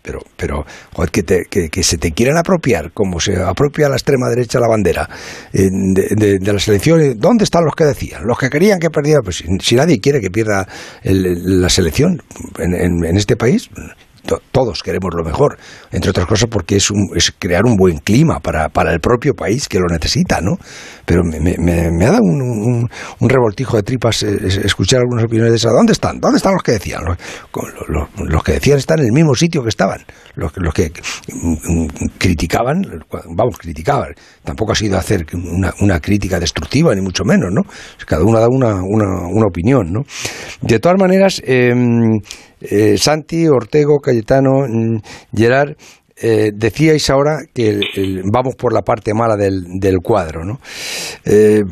pero, 0.00 0.20
pero 0.36 0.64
joder, 0.94 1.10
que, 1.10 1.68
que, 1.70 1.82
se 1.82 1.98
te 1.98 2.12
quieran 2.12 2.38
apropiar, 2.38 2.92
como 2.92 3.20
se 3.20 3.36
apropia 3.36 3.90
la 3.90 3.96
extrema 3.96 4.30
derecha 4.30 4.58
la 4.58 4.68
bandera 4.68 5.08
eh, 5.52 5.68
de, 5.70 6.38
la 6.40 6.58
selección, 6.58 7.20
¿dónde 7.20 7.44
están 7.44 7.64
los 7.64 7.74
que 7.74 7.84
decían? 7.84 8.26
Los 8.26 8.38
que 8.38 8.48
querían 8.48 8.78
que 8.78 8.88
perdiera, 8.88 9.20
pues 9.22 9.44
si, 9.60 9.76
nadie 9.76 10.00
quiere 10.00 10.18
que 10.20 10.30
pierda 10.30 10.66
la 11.04 11.68
selección 11.68 12.22
en, 12.58 13.04
en 13.04 13.16
este 13.16 13.36
país, 13.36 13.68
todos 14.52 14.82
queremos 14.82 15.10
lo 15.14 15.24
mejor, 15.24 15.58
entre 15.90 16.10
otras 16.10 16.26
cosas 16.26 16.48
porque 16.48 16.76
es, 16.76 16.90
es 17.14 17.32
crear 17.38 17.64
un 17.64 17.76
buen 17.76 17.98
clima 17.98 18.40
para, 18.40 18.68
para, 18.68 18.92
el 18.92 19.00
propio 19.00 19.34
país 19.34 19.68
que 19.68 19.78
lo 19.78 19.86
necesita, 19.86 20.40
¿no? 20.40 20.56
Pero 21.04 21.22
me, 21.24 21.40
me, 21.40 22.06
ha 22.06 22.12
dado 22.12 22.22
un, 22.22 22.88
un, 23.20 23.28
revoltijo 23.28 23.76
de 23.76 23.82
tripas 23.82 24.22
escuchar 24.22 25.00
algunas 25.00 25.24
opiniones 25.24 25.52
de 25.52 25.56
esas. 25.56 25.72
¿Dónde 25.72 25.92
están? 25.92 26.20
¿Dónde 26.20 26.36
están 26.36 26.52
los 26.52 26.62
que 26.62 26.72
decían? 26.72 27.02
Los, 27.04 28.08
los, 28.18 28.42
que 28.44 28.52
decían 28.52 28.78
están 28.78 29.00
en 29.00 29.06
el 29.06 29.12
mismo 29.12 29.34
sitio 29.34 29.62
que 29.62 29.68
estaban. 29.68 30.00
Los, 30.34 30.52
los 30.56 30.72
que 30.72 30.92
mm, 31.32 31.86
criticaban, 32.18 32.82
vamos, 33.34 33.58
criticaban. 33.58 34.14
Tampoco 34.44 34.72
ha 34.72 34.76
sido 34.76 34.98
hacer 34.98 35.26
una, 35.80 36.00
crítica 36.00 36.38
destructiva, 36.38 36.94
ni 36.94 37.00
mucho 37.00 37.24
menos, 37.24 37.50
¿no? 37.52 37.62
Cada 38.06 38.24
uno 38.24 38.38
da 38.38 38.48
una, 38.48 38.74
una, 38.82 39.26
una 39.28 39.46
opinión, 39.46 39.92
¿no? 39.92 40.02
De 40.60 40.78
todas 40.78 40.98
maneras, 40.98 41.42
eh, 41.44 41.72
eh, 42.70 42.96
Santi, 42.98 43.48
Ortego, 43.48 43.98
Cayetano, 43.98 44.66
mm, 44.68 44.98
Gerard, 45.34 45.76
eh, 46.16 46.52
decíais 46.54 47.10
ahora 47.10 47.38
que 47.52 47.80
vamos 48.32 48.54
por 48.54 48.72
la 48.72 48.82
parte 48.82 49.12
mala 49.12 49.36
del, 49.36 49.98
cuadro, 50.02 50.44
¿no? 50.44 50.60
Eh, 51.24 51.62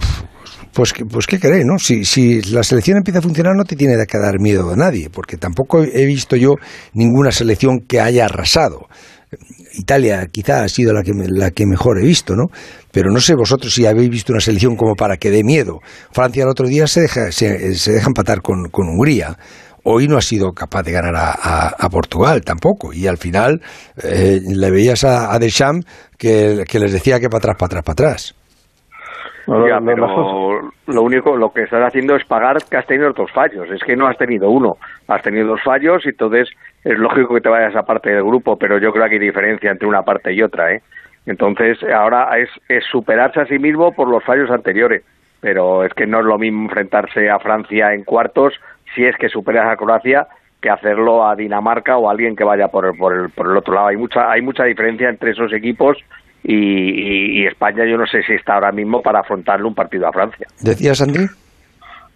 pues, 0.72 0.92
pues 1.08 1.26
qué 1.26 1.38
queréis, 1.38 1.64
¿no? 1.64 1.78
Si, 1.78 2.04
si 2.04 2.42
la 2.42 2.62
selección 2.62 2.96
empieza 2.96 3.20
a 3.20 3.22
funcionar 3.22 3.54
no 3.54 3.64
te 3.64 3.76
tiene 3.76 3.94
que 4.06 4.18
dar 4.18 4.40
miedo 4.40 4.70
a 4.72 4.76
nadie, 4.76 5.08
porque 5.10 5.36
tampoco 5.36 5.82
he 5.82 6.04
visto 6.04 6.36
yo 6.36 6.54
ninguna 6.94 7.30
selección 7.30 7.80
que 7.80 8.00
haya 8.00 8.24
arrasado. 8.24 8.88
Italia 9.74 10.26
quizá 10.26 10.64
ha 10.64 10.68
sido 10.68 10.92
la 10.92 11.02
que, 11.04 11.12
la 11.12 11.52
que 11.52 11.64
mejor 11.64 12.00
he 12.00 12.04
visto, 12.04 12.34
¿no? 12.34 12.46
Pero 12.90 13.12
no 13.12 13.20
sé 13.20 13.34
vosotros 13.36 13.72
si 13.72 13.86
habéis 13.86 14.10
visto 14.10 14.32
una 14.32 14.40
selección 14.40 14.74
como 14.74 14.96
para 14.96 15.16
que 15.16 15.30
dé 15.30 15.44
miedo. 15.44 15.78
Francia 16.10 16.42
el 16.42 16.48
otro 16.48 16.66
día 16.66 16.88
se 16.88 17.02
deja, 17.02 17.30
se 17.30 17.92
deja 17.92 18.06
empatar 18.08 18.42
con, 18.42 18.68
con 18.70 18.88
Hungría 18.88 19.38
hoy 19.84 20.06
no 20.08 20.16
ha 20.16 20.20
sido 20.20 20.52
capaz 20.52 20.82
de 20.82 20.92
ganar 20.92 21.14
a, 21.16 21.88
Portugal 21.90 22.42
tampoco. 22.44 22.92
Y 22.92 23.06
al 23.06 23.16
final 23.16 23.60
eh, 24.02 24.38
le 24.46 24.70
veías 24.70 25.04
a, 25.04 25.34
a 25.34 25.38
Deschamps 25.38 25.86
que, 26.18 26.64
les 26.78 26.92
decía 26.92 27.18
que 27.18 27.28
para 27.28 27.38
atrás, 27.38 27.56
para 27.58 27.66
atrás, 27.66 27.84
para 27.84 27.92
atrás. 27.92 28.36
Ya, 29.46 29.78
pero 29.84 30.60
lo 30.86 31.02
único, 31.02 31.36
lo 31.36 31.50
que 31.50 31.62
estás 31.62 31.82
haciendo 31.84 32.14
es 32.14 32.24
pagar 32.24 32.58
que 32.70 32.76
has 32.76 32.86
tenido 32.86 33.10
otros 33.10 33.32
fallos. 33.32 33.68
Es 33.70 33.82
que 33.82 33.96
no 33.96 34.06
has 34.06 34.16
tenido 34.16 34.48
uno, 34.48 34.74
has 35.08 35.22
tenido 35.22 35.48
dos 35.48 35.62
fallos 35.64 36.04
y 36.04 36.10
entonces 36.10 36.48
es 36.84 36.96
lógico 36.98 37.34
que 37.34 37.40
te 37.40 37.48
vayas 37.48 37.74
a 37.74 37.82
parte 37.82 38.10
del 38.10 38.22
grupo, 38.22 38.56
pero 38.56 38.78
yo 38.78 38.92
creo 38.92 39.08
que 39.08 39.14
hay 39.14 39.18
diferencia 39.18 39.72
entre 39.72 39.88
una 39.88 40.02
parte 40.02 40.32
y 40.32 40.42
otra, 40.42 40.72
¿eh? 40.72 40.82
Entonces, 41.26 41.78
ahora 41.94 42.28
es, 42.38 42.48
es 42.68 42.84
superarse 42.90 43.40
a 43.40 43.46
sí 43.46 43.58
mismo 43.58 43.92
por 43.92 44.08
los 44.08 44.24
fallos 44.24 44.50
anteriores. 44.50 45.04
Pero 45.40 45.84
es 45.84 45.92
que 45.94 46.06
no 46.06 46.20
es 46.20 46.26
lo 46.26 46.38
mismo 46.38 46.64
enfrentarse 46.64 47.28
a 47.30 47.38
Francia 47.38 47.92
en 47.94 48.04
cuartos 48.04 48.54
si 48.94 49.04
es 49.04 49.16
que 49.16 49.28
superas 49.28 49.68
a 49.68 49.76
Croacia 49.76 50.26
que 50.60 50.68
hacerlo 50.68 51.26
a 51.26 51.34
Dinamarca 51.34 51.96
o 51.96 52.08
a 52.08 52.12
alguien 52.12 52.36
que 52.36 52.44
vaya 52.44 52.68
por 52.68 52.86
el, 52.86 52.96
por 52.96 53.14
el, 53.14 53.30
por 53.30 53.50
el 53.50 53.56
otro 53.56 53.74
lado. 53.74 53.88
Hay 53.88 53.96
mucha, 53.96 54.30
hay 54.30 54.42
mucha 54.42 54.64
diferencia 54.64 55.08
entre 55.08 55.30
esos 55.30 55.52
equipos 55.52 55.96
y, 56.42 57.46
España 57.46 57.84
yo 57.84 57.96
no 57.96 58.06
sé 58.06 58.22
si 58.22 58.34
está 58.34 58.54
ahora 58.54 58.72
mismo 58.72 59.02
para 59.02 59.20
afrontarle 59.20 59.66
un 59.66 59.74
partido 59.74 60.06
a 60.06 60.12
Francia. 60.12 60.46
¿Decías, 60.60 61.00
Andy? 61.02 61.26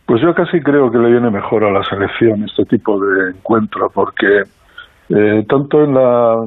Pues 0.07 0.21
yo 0.21 0.35
casi 0.35 0.61
creo 0.61 0.90
que 0.90 0.99
le 0.99 1.11
viene 1.11 1.31
mejor 1.31 1.64
a 1.64 1.71
la 1.71 1.83
selección 1.85 2.45
este 2.45 2.64
tipo 2.64 3.00
de 3.00 3.31
encuentro, 3.31 3.90
porque 3.90 4.43
eh, 5.09 5.45
tanto 5.49 5.83
en 5.83 5.95
la, 5.95 6.45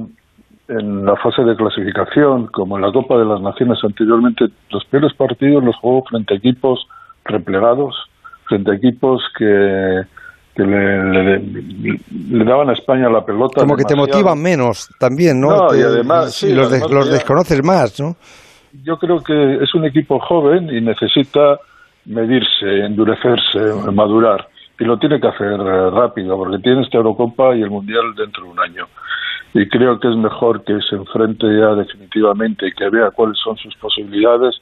en 0.67 1.05
la 1.05 1.15
fase 1.15 1.41
de 1.43 1.55
clasificación 1.55 2.47
como 2.47 2.77
en 2.77 2.83
la 2.83 2.91
Copa 2.91 3.17
de 3.17 3.25
las 3.25 3.41
Naciones 3.41 3.79
anteriormente, 3.83 4.45
los 4.69 4.85
peores 4.85 5.13
partidos 5.13 5.63
los 5.63 5.75
jugó 5.77 6.03
frente 6.03 6.35
a 6.35 6.37
equipos 6.37 6.87
replegados, 7.25 7.95
frente 8.47 8.71
a 8.71 8.75
equipos 8.75 9.21
que, 9.37 10.01
que 10.55 10.63
le, 10.63 11.39
le, 11.39 12.45
daban 12.45 12.69
a 12.69 12.73
España 12.73 13.09
la 13.09 13.25
pelota. 13.25 13.61
Como 13.61 13.75
que 13.75 13.83
te 13.83 13.95
motivan 13.95 14.41
menos 14.41 14.89
también, 14.99 15.39
¿no? 15.39 15.49
no 15.49 15.75
y 15.75 15.81
además, 15.81 16.43
los, 16.43 16.91
los 16.91 17.11
desconoces 17.11 17.63
más, 17.63 17.99
¿no? 17.99 18.15
Yo 18.83 18.97
creo 18.97 19.23
que 19.23 19.63
es 19.63 19.73
un 19.75 19.85
equipo 19.85 20.19
joven 20.19 20.69
y 20.69 20.81
necesita 20.81 21.59
medirse, 22.05 22.85
endurecerse, 22.85 23.59
madurar. 23.91 24.47
Y 24.79 24.85
lo 24.85 24.97
tiene 24.97 25.19
que 25.19 25.27
hacer 25.27 25.59
eh, 25.59 25.89
rápido, 25.89 26.37
porque 26.37 26.59
tiene 26.59 26.83
esta 26.83 26.97
Eurocopa 26.97 27.55
y 27.55 27.61
el 27.61 27.69
Mundial 27.69 28.13
dentro 28.15 28.43
de 28.43 28.49
un 28.49 28.59
año. 28.59 28.87
Y 29.53 29.67
creo 29.69 29.99
que 29.99 30.09
es 30.09 30.15
mejor 30.15 30.63
que 30.63 30.79
se 30.87 30.95
enfrente 30.95 31.47
ya 31.47 31.73
definitivamente 31.73 32.67
y 32.67 32.71
que 32.73 32.89
vea 32.89 33.11
cuáles 33.11 33.39
son 33.39 33.57
sus 33.57 33.75
posibilidades 33.75 34.55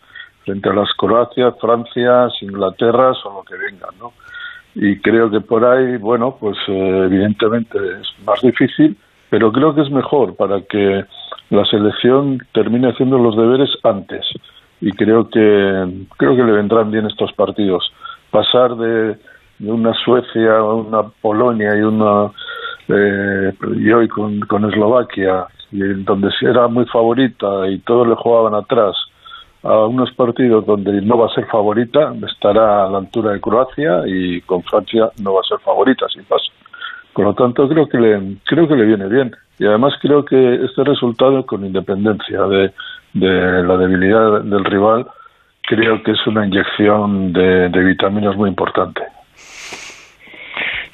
frente 0.46 0.70
a 0.70 0.74
las 0.74 0.90
Croacia, 0.94 1.52
Francia, 1.54 2.30
Inglaterra 2.42 3.12
o 3.26 3.34
lo 3.34 3.44
que 3.44 3.56
vengan, 3.56 3.90
¿no? 4.00 4.14
Y 4.76 5.00
creo 5.00 5.30
que 5.30 5.42
por 5.42 5.66
ahí, 5.66 5.98
bueno, 5.98 6.38
pues 6.40 6.58
eh, 6.68 7.02
evidentemente 7.06 7.78
es 8.02 8.26
más 8.26 8.42
difícil, 8.42 8.98
pero 9.30 9.52
creo 9.52 9.74
que 9.74 9.82
es 9.82 9.90
mejor 9.90 10.36
para 10.36 10.62
que 10.62 11.06
la 11.50 11.66
selección 11.66 12.40
termine 12.54 12.90
haciendo 12.90 13.18
los 13.18 13.36
deberes 13.36 13.70
antes 13.84 14.26
y 14.82 14.92
creo 14.92 15.30
que 15.30 16.06
creo 16.18 16.36
que 16.36 16.44
le 16.44 16.52
vendrán 16.52 16.92
bien 16.92 17.06
estos 17.06 17.32
partidos. 17.34 17.92
Pasar 18.32 18.76
de, 18.76 19.18
una 19.62 19.94
Suecia 19.94 20.58
a 20.58 20.74
una 20.74 21.04
Polonia 21.22 21.76
y 21.76 21.82
una 21.82 22.32
eh, 22.90 23.54
y 23.78 23.92
hoy 23.92 24.08
con, 24.08 24.42
con 24.42 24.66
Eslovaquia, 24.66 25.48
y 25.72 25.80
donde 26.04 26.30
era 26.42 26.68
muy 26.68 26.86
favorita 26.86 27.68
y 27.70 27.80
todos 27.80 28.08
le 28.08 28.16
jugaban 28.16 28.54
atrás, 28.54 28.96
a 29.66 29.86
unos 29.88 30.12
partidos 30.14 30.66
donde 30.66 31.02
no 31.02 31.18
va 31.18 31.26
a 31.26 31.34
ser 31.34 31.46
favorita, 31.48 32.14
estará 32.28 32.86
a 32.86 32.90
la 32.90 33.00
altura 33.00 33.32
de 33.32 33.42
Croacia 33.42 34.04
y 34.06 34.42
con 34.42 34.62
Francia 34.64 35.10
no 35.22 35.34
va 35.34 35.42
a 35.42 35.48
ser 35.48 35.60
favorita 35.60 36.06
sin 36.08 36.24
paso. 36.24 36.52
Por 37.14 37.26
lo 37.26 37.34
tanto, 37.34 37.68
creo 37.68 37.88
que 37.88 37.98
le, 37.98 38.38
creo 38.46 38.68
que 38.68 38.76
le 38.76 38.86
viene 38.86 39.08
bien. 39.08 39.36
Y 39.58 39.66
además 39.66 39.94
creo 40.02 40.24
que 40.24 40.66
este 40.66 40.84
resultado, 40.84 41.46
con 41.46 41.66
independencia 41.66 42.42
de, 42.44 42.72
de 43.14 43.64
la 43.64 43.78
debilidad 43.78 44.42
del 44.42 44.66
rival, 44.66 45.08
creo 45.62 46.04
que 46.04 46.12
es 46.12 46.28
una 46.28 46.46
inyección 46.46 47.34
de, 47.34 47.70
vitaminas 47.70 48.36
muy 48.36 48.50
importante. 48.50 49.02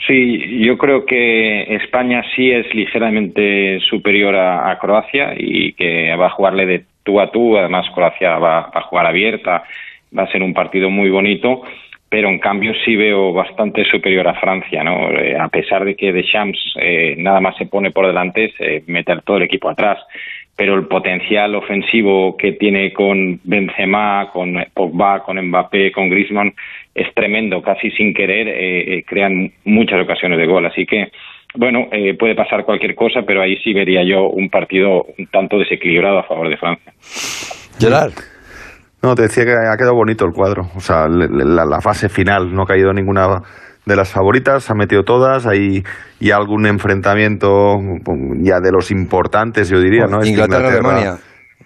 Sí, 0.08 0.64
yo 0.66 0.78
creo 0.78 1.06
que 1.06 1.76
España 1.76 2.24
sí 2.36 2.52
es 2.52 2.74
ligeramente 2.74 3.80
superior 3.90 4.36
a, 4.36 4.78
Croacia 4.80 5.34
y 5.38 5.74
que 5.74 6.16
va 6.16 6.28
a 6.28 6.32
jugarle 6.32 6.66
de 6.66 6.86
tú 7.04 7.20
a 7.20 7.32
tú. 7.32 7.58
Además, 7.58 7.88
Croacia 7.94 8.38
va, 8.38 8.70
a 8.74 8.82
jugar 8.82 9.06
abierta, 9.06 9.64
va 10.18 10.24
a 10.24 10.32
ser 10.32 10.44
un 10.44 10.54
partido 10.54 10.90
muy 10.90 11.10
bonito 11.10 11.64
pero 12.10 12.28
en 12.28 12.40
cambio 12.40 12.74
sí 12.84 12.98
veo 12.98 13.32
bastante 13.32 13.86
superior 13.86 14.28
a 14.28 14.34
Francia, 14.34 14.84
¿no? 14.84 15.10
Eh, 15.12 15.34
a 15.40 15.48
pesar 15.48 15.86
de 15.86 15.96
que 15.96 16.12
Deschamps 16.12 16.60
eh, 16.76 17.16
nada 17.18 17.40
más 17.40 17.56
se 17.56 17.68
pone 17.68 17.92
por 17.92 18.06
delante, 18.06 18.52
se 18.58 18.84
meter 18.88 19.22
todo 19.22 19.38
el 19.38 19.44
equipo 19.44 19.70
atrás 19.70 19.98
pero 20.62 20.76
el 20.76 20.86
potencial 20.86 21.56
ofensivo 21.56 22.38
que 22.38 22.52
tiene 22.52 22.94
con 22.94 23.40
Benzema, 23.44 24.30
con 24.32 24.64
Pogba, 24.74 25.24
con 25.24 25.42
Mbappé, 25.42 25.92
con 25.92 26.08
Griezmann 26.08 26.54
es 26.94 27.12
tremendo, 27.16 27.64
casi 27.64 27.90
sin 27.90 28.14
querer 28.14 28.48
eh, 28.48 28.98
eh, 28.98 29.04
crean 29.04 29.52
muchas 29.64 30.04
ocasiones 30.04 30.38
de 30.38 30.46
gol, 30.46 30.64
así 30.68 30.86
que 30.86 31.12
bueno, 31.56 31.88
eh, 31.92 32.16
puede 32.18 32.36
pasar 32.36 32.64
cualquier 32.64 32.96
cosa, 32.96 33.22
pero 33.26 33.42
ahí 33.42 33.58
sí 33.64 33.74
vería 33.74 34.02
yo 34.04 34.30
un 34.30 34.50
partido 34.50 35.04
un 35.18 35.28
tanto 35.28 35.58
desequilibrado 35.58 36.20
a 36.20 36.24
favor 36.24 36.50
de 36.50 36.58
Francia. 36.58 36.94
Gerard. 37.80 38.14
No, 39.04 39.16
te 39.16 39.24
decía 39.24 39.46
que 39.46 39.52
ha 39.52 39.76
quedado 39.78 39.96
bonito 39.96 40.26
el 40.26 40.32
cuadro, 40.32 40.70
o 40.76 40.80
sea, 40.80 41.08
la 41.08 41.82
fase 41.82 42.08
final, 42.08 42.54
no 42.54 42.64
ha 42.64 42.66
caído 42.68 42.94
ninguna 42.94 43.42
de 43.86 43.96
las 43.96 44.12
favoritas, 44.12 44.70
ha 44.70 44.76
metido 44.76 45.04
todas, 45.04 45.48
hay 45.48 45.84
y 46.20 46.32
algún 46.32 46.68
enfrentamiento 46.68 47.80
ya 48.42 48.60
de 48.60 48.72
los 48.72 48.92
importantes, 48.92 49.70
yo 49.70 49.80
diría, 49.80 50.06
¿no? 50.06 50.24
Inglaterra, 50.24 50.70
Alemania. 50.70 51.18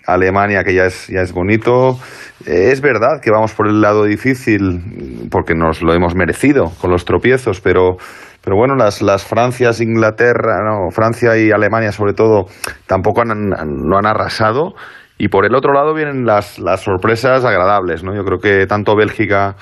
Alemania, 0.07 0.63
que 0.63 0.73
ya 0.73 0.85
es, 0.85 1.07
ya 1.07 1.21
es 1.21 1.33
bonito. 1.33 1.97
Eh, 2.45 2.69
es 2.71 2.79
verdad 2.79 3.19
que 3.21 3.31
vamos 3.31 3.53
por 3.53 3.67
el 3.67 3.81
lado 3.81 4.05
difícil, 4.05 5.27
porque 5.31 5.55
nos 5.55 5.81
lo 5.81 5.93
hemos 5.93 6.15
merecido 6.15 6.71
con 6.79 6.91
los 6.91 7.05
tropiezos, 7.05 7.59
pero, 7.59 7.97
pero 8.45 8.55
bueno, 8.55 8.75
las, 8.75 9.01
las 9.01 9.25
Francias, 9.25 9.81
Inglaterra, 9.81 10.61
no, 10.63 10.91
Francia 10.91 11.35
y 11.35 11.51
Alemania 11.51 11.91
sobre 11.91 12.13
todo, 12.13 12.45
tampoco 12.85 13.21
han, 13.21 13.49
no 13.49 13.97
han 13.97 14.05
arrasado. 14.05 14.75
Y 15.17 15.29
por 15.29 15.45
el 15.45 15.55
otro 15.55 15.73
lado 15.73 15.93
vienen 15.93 16.25
las, 16.25 16.59
las 16.59 16.81
sorpresas 16.81 17.43
agradables, 17.43 18.03
¿no? 18.03 18.15
Yo 18.15 18.23
creo 18.23 18.37
que 18.39 18.67
tanto 18.67 18.95
Bélgica 18.95 19.55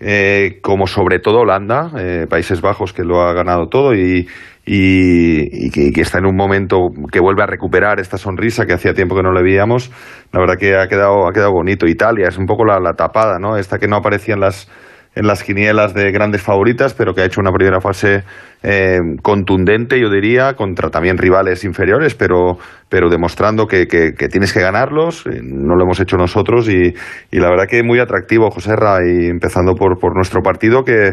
eh, 0.00 0.58
como 0.62 0.86
sobre 0.88 1.20
todo 1.20 1.40
Holanda, 1.40 1.90
eh, 1.96 2.26
Países 2.28 2.60
Bajos, 2.60 2.92
que 2.92 3.04
lo 3.04 3.22
ha 3.22 3.32
ganado 3.32 3.68
todo 3.68 3.94
y, 3.94 4.26
y, 4.66 5.70
que, 5.70 6.00
está 6.00 6.18
en 6.18 6.26
un 6.26 6.34
momento 6.34 6.88
que 7.12 7.20
vuelve 7.20 7.42
a 7.44 7.46
recuperar 7.46 8.00
esta 8.00 8.18
sonrisa 8.18 8.66
que 8.66 8.72
hacía 8.72 8.94
tiempo 8.94 9.14
que 9.14 9.22
no 9.22 9.32
le 9.32 9.42
veíamos. 9.42 9.92
La 10.32 10.40
verdad 10.40 10.56
que 10.58 10.74
ha 10.74 10.88
quedado, 10.88 11.28
ha 11.28 11.32
quedado 11.32 11.52
bonito. 11.52 11.86
Italia 11.86 12.26
es 12.28 12.38
un 12.38 12.46
poco 12.46 12.64
la, 12.64 12.80
la 12.80 12.94
tapada, 12.94 13.38
¿no? 13.38 13.56
Esta 13.56 13.78
que 13.78 13.86
no 13.86 13.96
aparecía 13.96 14.34
en 14.34 14.40
las 14.40 14.68
en 15.14 15.26
las 15.26 15.42
quinielas 15.42 15.94
de 15.94 16.10
grandes 16.10 16.42
favoritas, 16.42 16.94
pero 16.94 17.14
que 17.14 17.22
ha 17.22 17.24
hecho 17.24 17.40
una 17.40 17.52
primera 17.52 17.80
fase 17.80 18.24
eh, 18.62 18.98
contundente, 19.22 20.00
yo 20.00 20.10
diría, 20.10 20.54
contra 20.54 20.90
también 20.90 21.18
rivales 21.18 21.64
inferiores, 21.64 22.14
pero, 22.14 22.58
pero 22.88 23.08
demostrando 23.08 23.66
que, 23.66 23.86
que, 23.86 24.12
tienes 24.28 24.52
que 24.52 24.60
ganarlos. 24.60 25.26
Eh, 25.26 25.40
no 25.42 25.76
lo 25.76 25.84
hemos 25.84 26.00
hecho 26.00 26.16
nosotros 26.16 26.68
y, 26.68 26.94
y 27.30 27.38
la 27.38 27.48
verdad 27.48 27.66
que 27.68 27.82
muy 27.82 28.00
atractivo, 28.00 28.50
José 28.50 28.74
Ra, 28.74 28.98
y 29.06 29.26
empezando 29.26 29.74
por, 29.74 29.98
por 30.00 30.16
nuestro 30.16 30.42
partido, 30.42 30.82
que, 30.82 31.12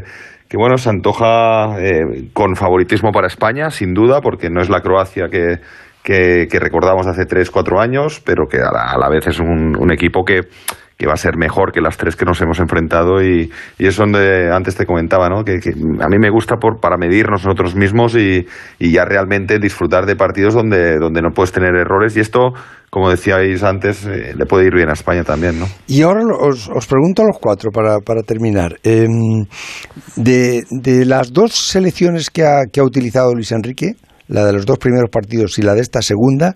que 0.50 0.58
bueno, 0.58 0.78
se 0.78 0.90
antoja 0.90 1.80
eh, 1.80 2.30
con 2.34 2.56
favoritismo 2.56 3.12
para 3.12 3.28
España, 3.28 3.70
sin 3.70 3.94
duda, 3.94 4.22
porque 4.22 4.50
no 4.50 4.62
es 4.62 4.70
la 4.70 4.82
Croacia 4.82 5.28
que, 5.30 5.60
que, 6.04 6.60
recordamos 6.60 7.06
hace 7.06 7.28
3-4 7.28 7.80
años, 7.80 8.20
pero 8.26 8.48
que 8.48 8.58
a 8.58 8.72
la, 8.72 8.92
a 8.92 8.98
la 8.98 9.10
vez 9.10 9.28
es 9.28 9.40
un 9.40 9.92
equipo 9.92 10.26
que 10.26 10.42
que 11.02 11.08
va 11.08 11.14
a 11.14 11.18
ser 11.18 11.36
mejor 11.36 11.72
que 11.72 11.82
las 11.82 11.98
tres 11.98 12.16
que 12.16 12.26
nos 12.26 12.40
hemos 12.42 12.60
enfrentado 12.60 13.24
y, 13.24 13.52
y 13.80 13.88
es 13.88 13.98
donde 13.98 14.52
antes 14.54 14.76
te 14.76 14.86
comentaba, 14.86 15.30
¿no? 15.30 15.44
Que, 15.44 15.54
a 15.56 16.08
mí 16.08 16.20
me 16.20 16.30
gusta 16.30 16.58
por, 16.58 16.80
para 16.80 16.96
medirnos 16.96 17.44
nosotros 17.44 17.76
mismos 17.76 18.16
y, 18.16 18.46
y, 18.78 18.92
ya 18.92 19.04
realmente 19.04 19.58
disfrutar 19.58 20.06
de 20.06 20.16
partidos 20.16 20.54
donde, 20.54 21.00
donde 21.00 21.24
no 21.24 21.32
puedes 21.34 21.52
tener 21.52 21.74
errores 21.76 22.16
y 22.18 22.20
esto, 22.20 22.54
como 22.92 23.10
decíais 23.10 23.64
antes, 23.64 24.06
eh, 24.06 24.36
le 24.38 24.46
puede 24.46 24.68
ir 24.68 24.76
bien 24.76 24.90
a 24.90 24.94
España 24.94 25.24
también, 25.24 25.60
¿no? 25.60 25.66
Y 25.88 26.04
ahora 26.04 26.22
os, 26.40 26.70
os 26.70 26.86
pregunto 26.86 27.24
a 27.24 27.26
los 27.26 27.40
cuatro 27.42 27.72
para, 27.72 27.98
para 28.02 28.22
terminar. 28.22 28.76
Em, 28.84 29.48
de, 30.18 30.62
de, 30.70 31.06
las 31.06 31.34
dos 31.34 31.56
selecciones 31.56 32.30
que 32.30 32.44
ha, 32.44 32.66
que 32.72 32.80
ha 32.80 32.84
utilizado 32.84 33.34
Luis 33.34 33.52
Enrique, 33.52 33.96
la 34.28 34.46
de 34.46 34.54
los 34.54 34.68
dos 34.68 34.78
primeros 34.78 35.10
partidos 35.10 35.58
y 35.58 35.64
la 35.64 35.74
de 35.74 35.82
esta 35.82 36.04
segunda, 36.04 36.54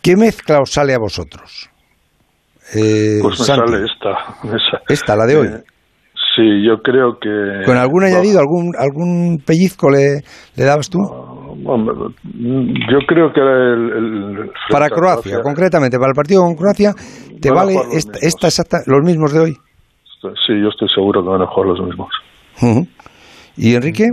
¿qué 0.00 0.14
mezcla 0.14 0.60
os 0.60 0.70
sale 0.70 0.94
a 0.94 0.98
vosotros? 0.98 1.73
Eh, 2.74 3.18
pues 3.22 3.38
me 3.38 3.44
sale 3.44 3.84
esta, 3.84 4.82
Esta, 4.88 5.16
la 5.16 5.26
de 5.26 5.36
hoy. 5.36 5.46
Eh, 5.46 5.62
sí, 6.34 6.66
yo 6.66 6.82
creo 6.82 7.18
que... 7.20 7.64
¿Con 7.64 7.76
algún 7.76 8.04
añadido, 8.04 8.40
algún, 8.40 8.72
algún 8.76 9.38
pellizco 9.46 9.90
le, 9.90 10.22
le 10.56 10.64
dabas 10.64 10.90
tú? 10.90 10.98
yo 11.56 12.98
creo 13.06 13.32
que 13.32 13.40
el... 13.40 14.50
para 14.70 14.88
Croacia, 14.88 15.40
concretamente, 15.40 15.98
para 15.98 16.10
el 16.10 16.14
partido 16.14 16.42
con 16.42 16.56
Croacia, 16.56 16.92
¿te 17.40 17.50
vale 17.50 17.74
esta, 17.92 18.18
esta, 18.20 18.48
exacta, 18.48 18.78
los 18.86 19.02
mismos 19.04 19.32
de 19.32 19.40
hoy? 19.40 19.52
Sí, 20.20 20.60
yo 20.60 20.68
estoy 20.68 20.88
seguro 20.88 21.22
que 21.22 21.28
van 21.28 21.42
a 21.42 21.46
jugar 21.46 21.68
los 21.70 21.80
mismos. 21.86 22.08
¿Y 23.56 23.74
Enrique? 23.74 24.08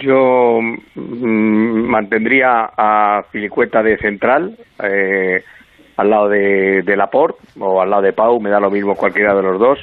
Yo 0.00 0.60
mm, 0.94 1.90
mantendría 1.90 2.70
a 2.76 3.22
Filicueta 3.30 3.82
de 3.82 3.98
central, 3.98 4.56
eh, 4.82 5.42
al 6.00 6.10
lado 6.10 6.28
de, 6.28 6.82
de 6.82 6.96
Laporte 6.96 7.38
o 7.58 7.82
al 7.82 7.90
lado 7.90 8.02
de 8.02 8.12
Pau, 8.12 8.40
me 8.40 8.50
da 8.50 8.58
lo 8.58 8.70
mismo 8.70 8.94
cualquiera 8.94 9.34
de 9.34 9.42
los 9.42 9.58
dos. 9.58 9.78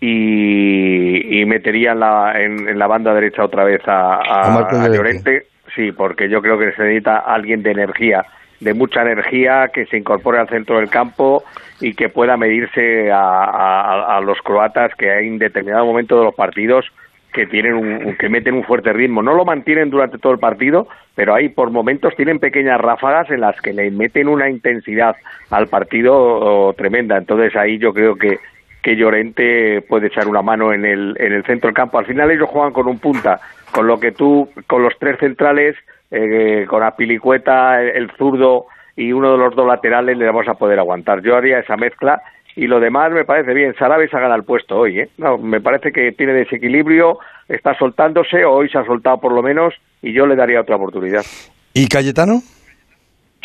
Y, 0.00 1.44
metería 1.44 1.92
en 1.92 2.00
la, 2.00 2.32
en, 2.40 2.78
la 2.78 2.86
banda 2.86 3.12
derecha 3.12 3.44
otra 3.44 3.64
vez 3.64 3.82
a, 3.86 4.20
a, 4.20 4.88
Llorente, 4.88 5.48
sí, 5.74 5.92
porque 5.92 6.30
yo 6.30 6.40
creo 6.40 6.58
que 6.58 6.72
se 6.72 6.82
necesita 6.82 7.18
alguien 7.18 7.62
de 7.62 7.72
energía 7.72 8.24
de 8.60 8.74
mucha 8.74 9.00
energía, 9.00 9.70
que 9.72 9.86
se 9.86 9.96
incorpore 9.96 10.38
al 10.38 10.48
centro 10.48 10.76
del 10.76 10.90
campo 10.90 11.42
y 11.80 11.94
que 11.94 12.10
pueda 12.10 12.36
medirse 12.36 13.10
a, 13.10 14.16
a 14.16 14.20
los 14.20 14.38
croatas 14.42 14.92
que 14.98 15.10
en 15.26 15.38
determinado 15.38 15.86
momento 15.86 16.18
de 16.18 16.24
los 16.24 16.34
partidos 16.34 16.84
que 17.32 17.46
tienen 17.46 17.74
un, 17.74 18.16
que 18.16 18.28
meten 18.28 18.54
un 18.54 18.64
fuerte 18.64 18.92
ritmo. 18.92 19.22
No 19.22 19.34
lo 19.34 19.44
mantienen 19.44 19.90
durante 19.90 20.18
todo 20.18 20.32
el 20.32 20.38
partido, 20.38 20.88
pero 21.14 21.34
ahí 21.34 21.48
por 21.48 21.70
momentos 21.70 22.14
tienen 22.16 22.38
pequeñas 22.38 22.80
ráfagas 22.80 23.30
en 23.30 23.40
las 23.40 23.60
que 23.60 23.72
le 23.72 23.90
meten 23.90 24.28
una 24.28 24.48
intensidad 24.48 25.16
al 25.50 25.68
partido 25.68 26.14
oh, 26.14 26.72
tremenda. 26.74 27.16
Entonces 27.16 27.54
ahí 27.56 27.78
yo 27.78 27.92
creo 27.92 28.16
que 28.16 28.38
que 28.82 28.96
Llorente 28.96 29.82
puede 29.82 30.06
echar 30.06 30.26
una 30.26 30.42
mano 30.42 30.72
en 30.72 30.84
el, 30.84 31.14
en 31.18 31.32
el 31.32 31.44
centro 31.44 31.68
del 31.68 31.74
campo. 31.74 31.98
Al 31.98 32.06
final 32.06 32.30
ellos 32.30 32.48
juegan 32.48 32.72
con 32.72 32.88
un 32.88 32.98
punta, 32.98 33.38
con 33.72 33.86
lo 33.86 34.00
que 34.00 34.12
tú, 34.12 34.48
con 34.66 34.82
los 34.82 34.98
tres 34.98 35.18
centrales, 35.18 35.76
eh, 36.10 36.64
con 36.66 36.82
Apilicueta, 36.82 37.80
el, 37.82 37.88
el 37.90 38.10
zurdo 38.12 38.66
y 38.96 39.12
uno 39.12 39.32
de 39.32 39.38
los 39.38 39.54
dos 39.54 39.66
laterales 39.66 40.16
le 40.16 40.26
vamos 40.26 40.48
a 40.48 40.54
poder 40.54 40.78
aguantar. 40.78 41.22
Yo 41.22 41.36
haría 41.36 41.58
esa 41.58 41.76
mezcla 41.76 42.22
y 42.60 42.66
lo 42.66 42.78
demás 42.78 43.10
me 43.10 43.24
parece 43.24 43.54
bien. 43.54 43.74
Sarabia 43.78 44.06
se 44.06 44.16
ha 44.18 44.20
ganado 44.20 44.38
el 44.38 44.44
puesto 44.44 44.76
hoy, 44.76 45.00
¿eh? 45.00 45.08
No, 45.16 45.38
me 45.38 45.62
parece 45.62 45.92
que 45.92 46.12
tiene 46.12 46.34
desequilibrio, 46.34 47.18
está 47.48 47.74
soltándose, 47.78 48.44
hoy 48.44 48.68
se 48.68 48.76
ha 48.76 48.84
soltado 48.84 49.18
por 49.18 49.32
lo 49.32 49.42
menos, 49.42 49.72
y 50.02 50.12
yo 50.12 50.26
le 50.26 50.36
daría 50.36 50.60
otra 50.60 50.76
oportunidad. 50.76 51.24
¿Y 51.72 51.88
Cayetano? 51.88 52.42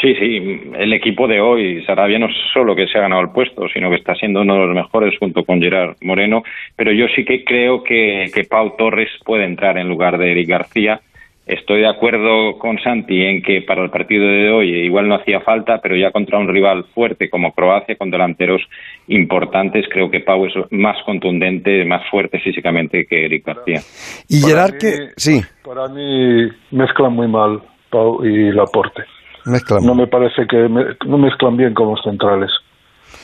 Sí, 0.01 0.13
sí, 0.15 0.69
el 0.77 0.91
equipo 0.91 1.29
de 1.29 1.39
hoy, 1.39 1.81
Sarabia 1.86 2.19
no 2.19 2.27
solo 2.53 2.75
que 2.75 2.88
se 2.88 2.98
ha 2.98 3.03
ganado 3.03 3.22
el 3.22 3.29
puesto, 3.29 3.69
sino 3.69 3.89
que 3.89 3.95
está 3.95 4.15
siendo 4.15 4.41
uno 4.41 4.55
de 4.55 4.65
los 4.65 4.75
mejores 4.75 5.17
junto 5.17 5.45
con 5.45 5.62
Gerard 5.62 5.95
Moreno, 6.01 6.43
pero 6.75 6.91
yo 6.91 7.05
sí 7.15 7.24
que 7.24 7.45
creo 7.45 7.84
que, 7.84 8.29
que 8.36 8.43
Pau 8.43 8.75
Torres 8.77 9.10
puede 9.24 9.45
entrar 9.45 9.77
en 9.77 9.88
lugar 9.88 10.17
de 10.17 10.31
Eric 10.31 10.50
García 10.50 11.00
Estoy 11.45 11.81
de 11.81 11.87
acuerdo 11.87 12.57
con 12.57 12.79
Santi 12.79 13.21
en 13.21 13.43
que 13.43 13.61
para 13.61 13.83
el 13.83 13.91
partido 13.91 14.25
de 14.25 14.49
hoy 14.49 14.69
igual 14.85 15.07
no 15.07 15.15
hacía 15.15 15.41
falta, 15.41 15.79
pero 15.79 15.95
ya 15.95 16.11
contra 16.11 16.39
un 16.39 16.47
rival 16.47 16.85
fuerte 16.95 17.29
como 17.29 17.53
Croacia, 17.53 17.95
con 17.97 18.09
delanteros 18.09 18.63
importantes, 19.07 19.85
creo 19.91 20.09
que 20.09 20.21
Pau 20.21 20.47
es 20.47 20.53
más 20.71 20.97
contundente, 21.05 21.85
más 21.85 22.01
fuerte 22.09 22.39
físicamente 22.39 23.05
que 23.05 23.25
Eric 23.25 23.45
García. 23.45 23.81
Y 24.27 24.41
Gerard, 24.41 24.77
que 24.79 25.11
sí. 25.17 25.39
Para 25.63 25.87
mí 25.87 26.49
mezclan 26.71 27.13
muy 27.13 27.27
mal 27.27 27.61
Pau 27.91 28.25
y 28.25 28.51
Laporte. 28.51 29.03
Mezclan. 29.45 29.85
No 29.85 29.93
me 29.93 30.07
parece 30.07 30.47
que 30.47 30.67
no 30.67 31.17
mezclan 31.19 31.57
bien 31.57 31.75
como 31.75 31.95
centrales. 31.97 32.49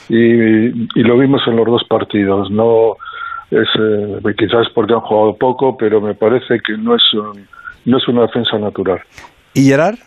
Y, 0.09 0.19
y, 0.19 1.03
lo 1.03 1.17
vimos 1.17 1.41
en 1.47 1.55
los 1.55 1.65
dos 1.65 1.83
partidos. 1.89 2.51
No 2.51 2.97
es 3.49 3.67
eh, 3.79 4.33
quizás 4.37 4.67
porque 4.75 4.93
han 4.93 4.99
jugado 4.99 5.35
poco, 5.37 5.75
pero 5.75 5.99
me 5.99 6.13
parece 6.13 6.59
que 6.59 6.77
no 6.77 6.95
es 6.95 7.13
un 7.13 7.47
no 7.85 7.97
es 7.97 8.07
una 8.07 8.21
defensa 8.21 8.57
natural. 8.57 9.01
¿Y 9.53 9.65
Gerard? 9.65 9.99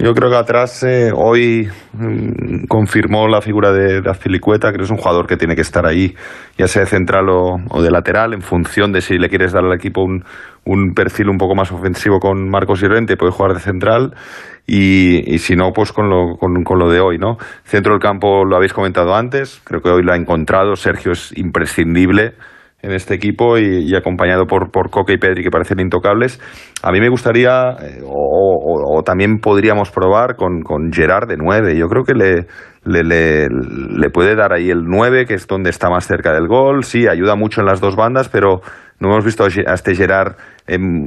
Yo 0.00 0.14
creo 0.14 0.30
que 0.30 0.36
atrás 0.36 0.84
eh, 0.84 1.10
hoy 1.12 1.68
mm, 1.92 2.66
confirmó 2.68 3.26
la 3.26 3.40
figura 3.40 3.72
de, 3.72 4.00
de 4.00 4.08
Azpilicueta, 4.08 4.72
que 4.72 4.80
es 4.80 4.90
un 4.90 4.96
jugador 4.96 5.26
que 5.26 5.36
tiene 5.36 5.56
que 5.56 5.62
estar 5.62 5.86
ahí, 5.86 6.14
ya 6.56 6.68
sea 6.68 6.82
de 6.82 6.88
central 6.88 7.28
o, 7.28 7.82
de 7.82 7.90
lateral, 7.90 8.32
en 8.32 8.42
función 8.42 8.92
de 8.92 9.00
si 9.00 9.18
le 9.18 9.28
quieres 9.28 9.52
dar 9.52 9.64
al 9.64 9.72
equipo 9.72 10.02
un, 10.02 10.24
un 10.64 10.94
perfil 10.94 11.30
un 11.30 11.38
poco 11.38 11.56
más 11.56 11.72
ofensivo 11.72 12.20
con 12.20 12.48
Marcos 12.48 12.80
Llorente, 12.80 13.16
puede 13.16 13.32
jugar 13.32 13.54
de 13.54 13.60
central, 13.60 14.14
y, 14.68 15.34
y 15.34 15.38
si 15.38 15.56
no, 15.56 15.72
pues 15.72 15.92
con 15.92 16.08
lo, 16.08 16.36
con, 16.36 16.62
con, 16.62 16.78
lo 16.78 16.88
de 16.88 17.00
hoy, 17.00 17.18
¿no? 17.18 17.36
Centro 17.64 17.94
del 17.94 18.00
campo 18.00 18.44
lo 18.44 18.54
habéis 18.54 18.74
comentado 18.74 19.16
antes, 19.16 19.60
creo 19.64 19.80
que 19.80 19.88
hoy 19.88 20.04
lo 20.04 20.12
ha 20.12 20.16
encontrado, 20.16 20.76
Sergio 20.76 21.10
es 21.10 21.36
imprescindible 21.36 22.34
en 22.80 22.92
este 22.92 23.14
equipo 23.14 23.58
y, 23.58 23.94
acompañado 23.96 24.46
por, 24.46 24.70
por 24.70 24.90
Coque 24.90 25.14
y 25.14 25.18
Pedri 25.18 25.42
que 25.42 25.50
parecen 25.50 25.80
intocables. 25.80 26.40
A 26.82 26.92
mí 26.92 27.00
me 27.00 27.08
gustaría, 27.08 27.70
eh, 27.82 28.02
o, 28.04 29.02
también 29.04 29.38
podríamos 29.40 29.90
probar 29.90 30.36
con, 30.36 30.62
Gerard 30.92 31.28
de 31.28 31.36
9. 31.36 31.76
Yo 31.76 31.88
creo 31.88 32.04
que 32.04 32.14
le, 32.14 32.46
le, 32.84 33.48
le, 33.48 34.10
puede 34.10 34.36
dar 34.36 34.52
ahí 34.52 34.70
el 34.70 34.84
9, 34.84 35.26
que 35.26 35.34
es 35.34 35.46
donde 35.48 35.70
está 35.70 35.90
más 35.90 36.06
cerca 36.06 36.32
del 36.32 36.46
gol. 36.46 36.84
Sí, 36.84 37.08
ayuda 37.08 37.34
mucho 37.34 37.60
en 37.60 37.66
las 37.66 37.80
dos 37.80 37.96
bandas, 37.96 38.28
pero 38.28 38.60
no 39.00 39.08
hemos 39.08 39.24
visto 39.24 39.44
a 39.44 39.74
este 39.74 39.94
Gerard 39.96 40.36
em, 40.66 41.06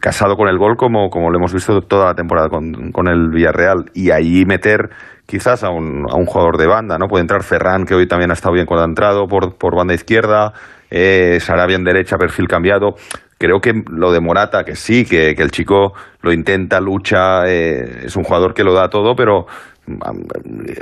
casado 0.00 0.36
con 0.36 0.48
el 0.48 0.56
gol 0.56 0.76
como, 0.76 1.10
como 1.10 1.30
lo 1.30 1.38
hemos 1.38 1.52
visto 1.52 1.82
toda 1.82 2.06
la 2.06 2.14
temporada 2.14 2.48
con, 2.48 2.92
con 2.92 3.08
el 3.08 3.28
Villarreal. 3.28 3.90
Y 3.92 4.10
ahí 4.10 4.44
meter 4.46 4.88
quizás 5.26 5.64
a 5.64 5.70
un, 5.70 6.06
a 6.10 6.16
un 6.16 6.24
jugador 6.24 6.56
de 6.56 6.66
banda, 6.66 6.96
¿no? 6.98 7.08
Puede 7.08 7.22
entrar 7.22 7.42
Ferran, 7.42 7.84
que 7.84 7.94
hoy 7.94 8.06
también 8.06 8.30
ha 8.30 8.34
estado 8.34 8.54
bien 8.54 8.66
cuando 8.66 8.84
ha 8.84 8.88
entrado, 8.88 9.26
por, 9.26 9.58
por 9.58 9.76
banda 9.76 9.92
izquierda 9.92 10.54
eh, 10.90 11.38
Sarabia 11.40 11.76
en 11.76 11.84
derecha, 11.84 12.16
perfil 12.16 12.48
cambiado. 12.48 12.94
Creo 13.38 13.60
que 13.60 13.72
lo 13.90 14.12
de 14.12 14.20
Morata, 14.20 14.64
que 14.64 14.76
sí, 14.76 15.04
que, 15.04 15.30
el 15.30 15.50
chico 15.50 15.94
lo 16.20 16.32
intenta, 16.32 16.80
lucha, 16.80 17.46
eh, 17.46 18.02
es 18.04 18.16
un 18.16 18.24
jugador 18.24 18.52
que 18.52 18.64
lo 18.64 18.74
da 18.74 18.88
todo, 18.88 19.14
pero 19.14 19.46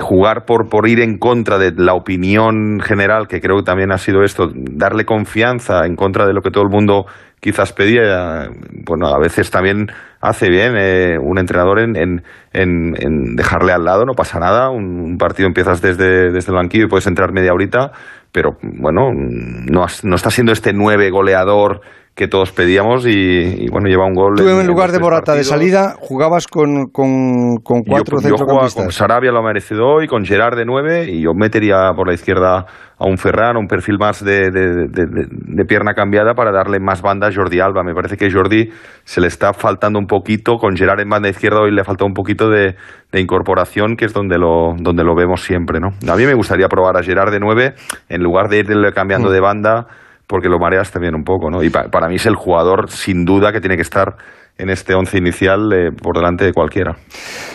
jugar 0.00 0.44
por, 0.44 0.68
por 0.68 0.88
ir 0.88 1.00
en 1.00 1.18
contra 1.18 1.56
de 1.56 1.72
la 1.76 1.94
opinión 1.94 2.80
general, 2.80 3.26
que 3.28 3.40
creo 3.40 3.56
que 3.58 3.62
también 3.62 3.92
ha 3.92 3.98
sido 3.98 4.22
esto, 4.22 4.50
darle 4.52 5.04
confianza 5.04 5.86
en 5.86 5.94
contra 5.94 6.26
de 6.26 6.34
lo 6.34 6.42
que 6.42 6.50
todo 6.50 6.64
el 6.64 6.70
mundo 6.70 7.06
quizás 7.40 7.72
pedía, 7.72 8.48
bueno, 8.84 9.08
a 9.08 9.18
veces 9.18 9.50
también 9.50 9.86
hace 10.20 10.50
bien 10.50 10.74
eh, 10.76 11.16
un 11.20 11.38
entrenador 11.38 11.78
en, 11.78 11.96
en, 11.96 12.22
en, 12.52 13.36
dejarle 13.36 13.72
al 13.72 13.84
lado, 13.84 14.04
no 14.04 14.14
pasa 14.14 14.40
nada, 14.40 14.70
un, 14.70 15.16
partido 15.18 15.46
empiezas 15.46 15.80
desde, 15.80 16.32
desde 16.32 16.50
el 16.50 16.56
banquillo 16.56 16.86
y 16.86 16.88
puedes 16.88 17.06
entrar 17.06 17.32
media 17.32 17.52
horita, 17.52 17.92
pero 18.32 18.58
bueno, 18.62 19.12
no, 19.12 19.86
no 20.02 20.16
está 20.16 20.30
siendo 20.30 20.52
este 20.52 20.72
nueve 20.72 21.10
goleador 21.10 21.80
que 22.18 22.26
todos 22.26 22.50
pedíamos 22.50 23.06
y, 23.06 23.68
bueno, 23.70 23.86
lleva 23.86 24.04
un 24.04 24.12
gol. 24.12 24.34
Tú 24.34 24.48
en, 24.48 24.66
lugar 24.66 24.90
de 24.90 24.98
Morata 24.98 25.34
de 25.34 25.44
salida 25.44 25.94
jugabas 26.00 26.48
con, 26.48 26.86
con, 26.90 27.58
con 27.62 27.82
cuatro 27.82 28.18
yo, 28.18 28.30
centrocampistas. 28.30 28.74
Yo 28.74 28.82
con 28.82 28.92
Sarabia 28.92 29.30
lo 29.30 29.38
ha 29.38 29.42
merecido 29.42 29.86
hoy, 29.86 30.08
con 30.08 30.24
Gerard 30.24 30.56
de 30.56 30.64
nueve 30.64 31.08
y 31.08 31.22
yo 31.22 31.32
metería 31.32 31.92
por 31.94 32.08
la 32.08 32.14
izquierda 32.14 32.66
a 32.98 33.06
un 33.06 33.18
Ferran, 33.18 33.56
un 33.56 33.68
perfil 33.68 33.98
más 34.00 34.24
de, 34.24 34.50
de, 34.50 34.88
de, 34.88 35.64
pierna 35.64 35.94
cambiada 35.94 36.34
para 36.34 36.50
darle 36.50 36.80
más 36.80 37.02
banda 37.02 37.28
a 37.28 37.32
Jordi 37.32 37.60
Alba. 37.60 37.84
Me 37.84 37.94
parece 37.94 38.16
que 38.16 38.32
Jordi 38.32 38.68
se 39.04 39.20
le 39.20 39.28
está 39.28 39.52
faltando 39.52 40.00
un 40.00 40.06
poquito, 40.06 40.56
con 40.56 40.76
Gerard 40.76 40.98
en 40.98 41.08
banda 41.08 41.28
izquierda 41.28 41.60
hoy 41.60 41.70
le 41.70 41.84
falta 41.84 42.04
un 42.04 42.14
poquito 42.14 42.50
de, 42.50 42.74
incorporación, 43.12 43.94
que 43.94 44.06
es 44.06 44.12
donde 44.12 44.38
lo, 44.38 44.74
donde 44.76 45.04
lo 45.04 45.14
vemos 45.14 45.42
siempre. 45.42 45.78
¿no? 45.78 45.90
A 46.12 46.16
mí 46.16 46.26
me 46.26 46.34
gustaría 46.34 46.66
probar 46.66 46.96
a 46.96 47.02
Gerard 47.04 47.30
de 47.30 47.38
nueve 47.38 47.74
en 48.08 48.24
lugar 48.24 48.48
de 48.48 48.58
irle 48.58 48.92
cambiando 48.92 49.28
mm. 49.28 49.32
de 49.32 49.40
banda 49.40 49.86
porque 50.28 50.48
lo 50.48 50.58
mareas 50.58 50.92
también 50.92 51.14
un 51.14 51.24
poco, 51.24 51.50
¿no? 51.50 51.62
Y 51.62 51.70
para 51.70 52.08
mí 52.08 52.16
es 52.16 52.26
el 52.26 52.36
jugador, 52.36 52.90
sin 52.90 53.24
duda, 53.24 53.50
que 53.50 53.60
tiene 53.60 53.76
que 53.76 53.82
estar 53.82 54.16
en 54.58 54.70
este 54.70 54.94
once 54.94 55.16
inicial 55.16 55.72
eh, 55.72 55.90
por 55.90 56.16
delante 56.16 56.44
de 56.44 56.52
cualquiera. 56.52 56.96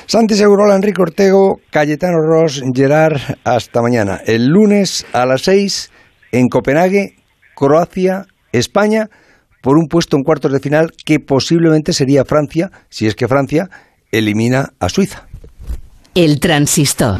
Santi 0.05 0.35
Segurola, 0.35 0.75
Enrique 0.75 1.01
Ortego, 1.01 1.59
Cayetano 1.69 2.17
Ross, 2.19 2.63
Gerard, 2.73 3.19
hasta 3.43 3.81
mañana. 3.81 4.21
El 4.25 4.47
lunes 4.47 5.05
a 5.13 5.25
las 5.25 5.43
seis 5.43 5.91
en 6.31 6.47
Copenhague, 6.47 7.15
Croacia, 7.55 8.25
España, 8.51 9.07
por 9.61 9.77
un 9.77 9.87
puesto 9.87 10.17
en 10.17 10.23
cuartos 10.23 10.51
de 10.51 10.59
final 10.59 10.91
que 11.05 11.19
posiblemente 11.19 11.93
sería 11.93 12.25
Francia, 12.25 12.71
si 12.89 13.05
es 13.05 13.15
que 13.15 13.27
Francia 13.27 13.69
elimina 14.11 14.69
a 14.79 14.89
Suiza. 14.89 15.27
El 16.15 16.39
transistor. 16.39 17.19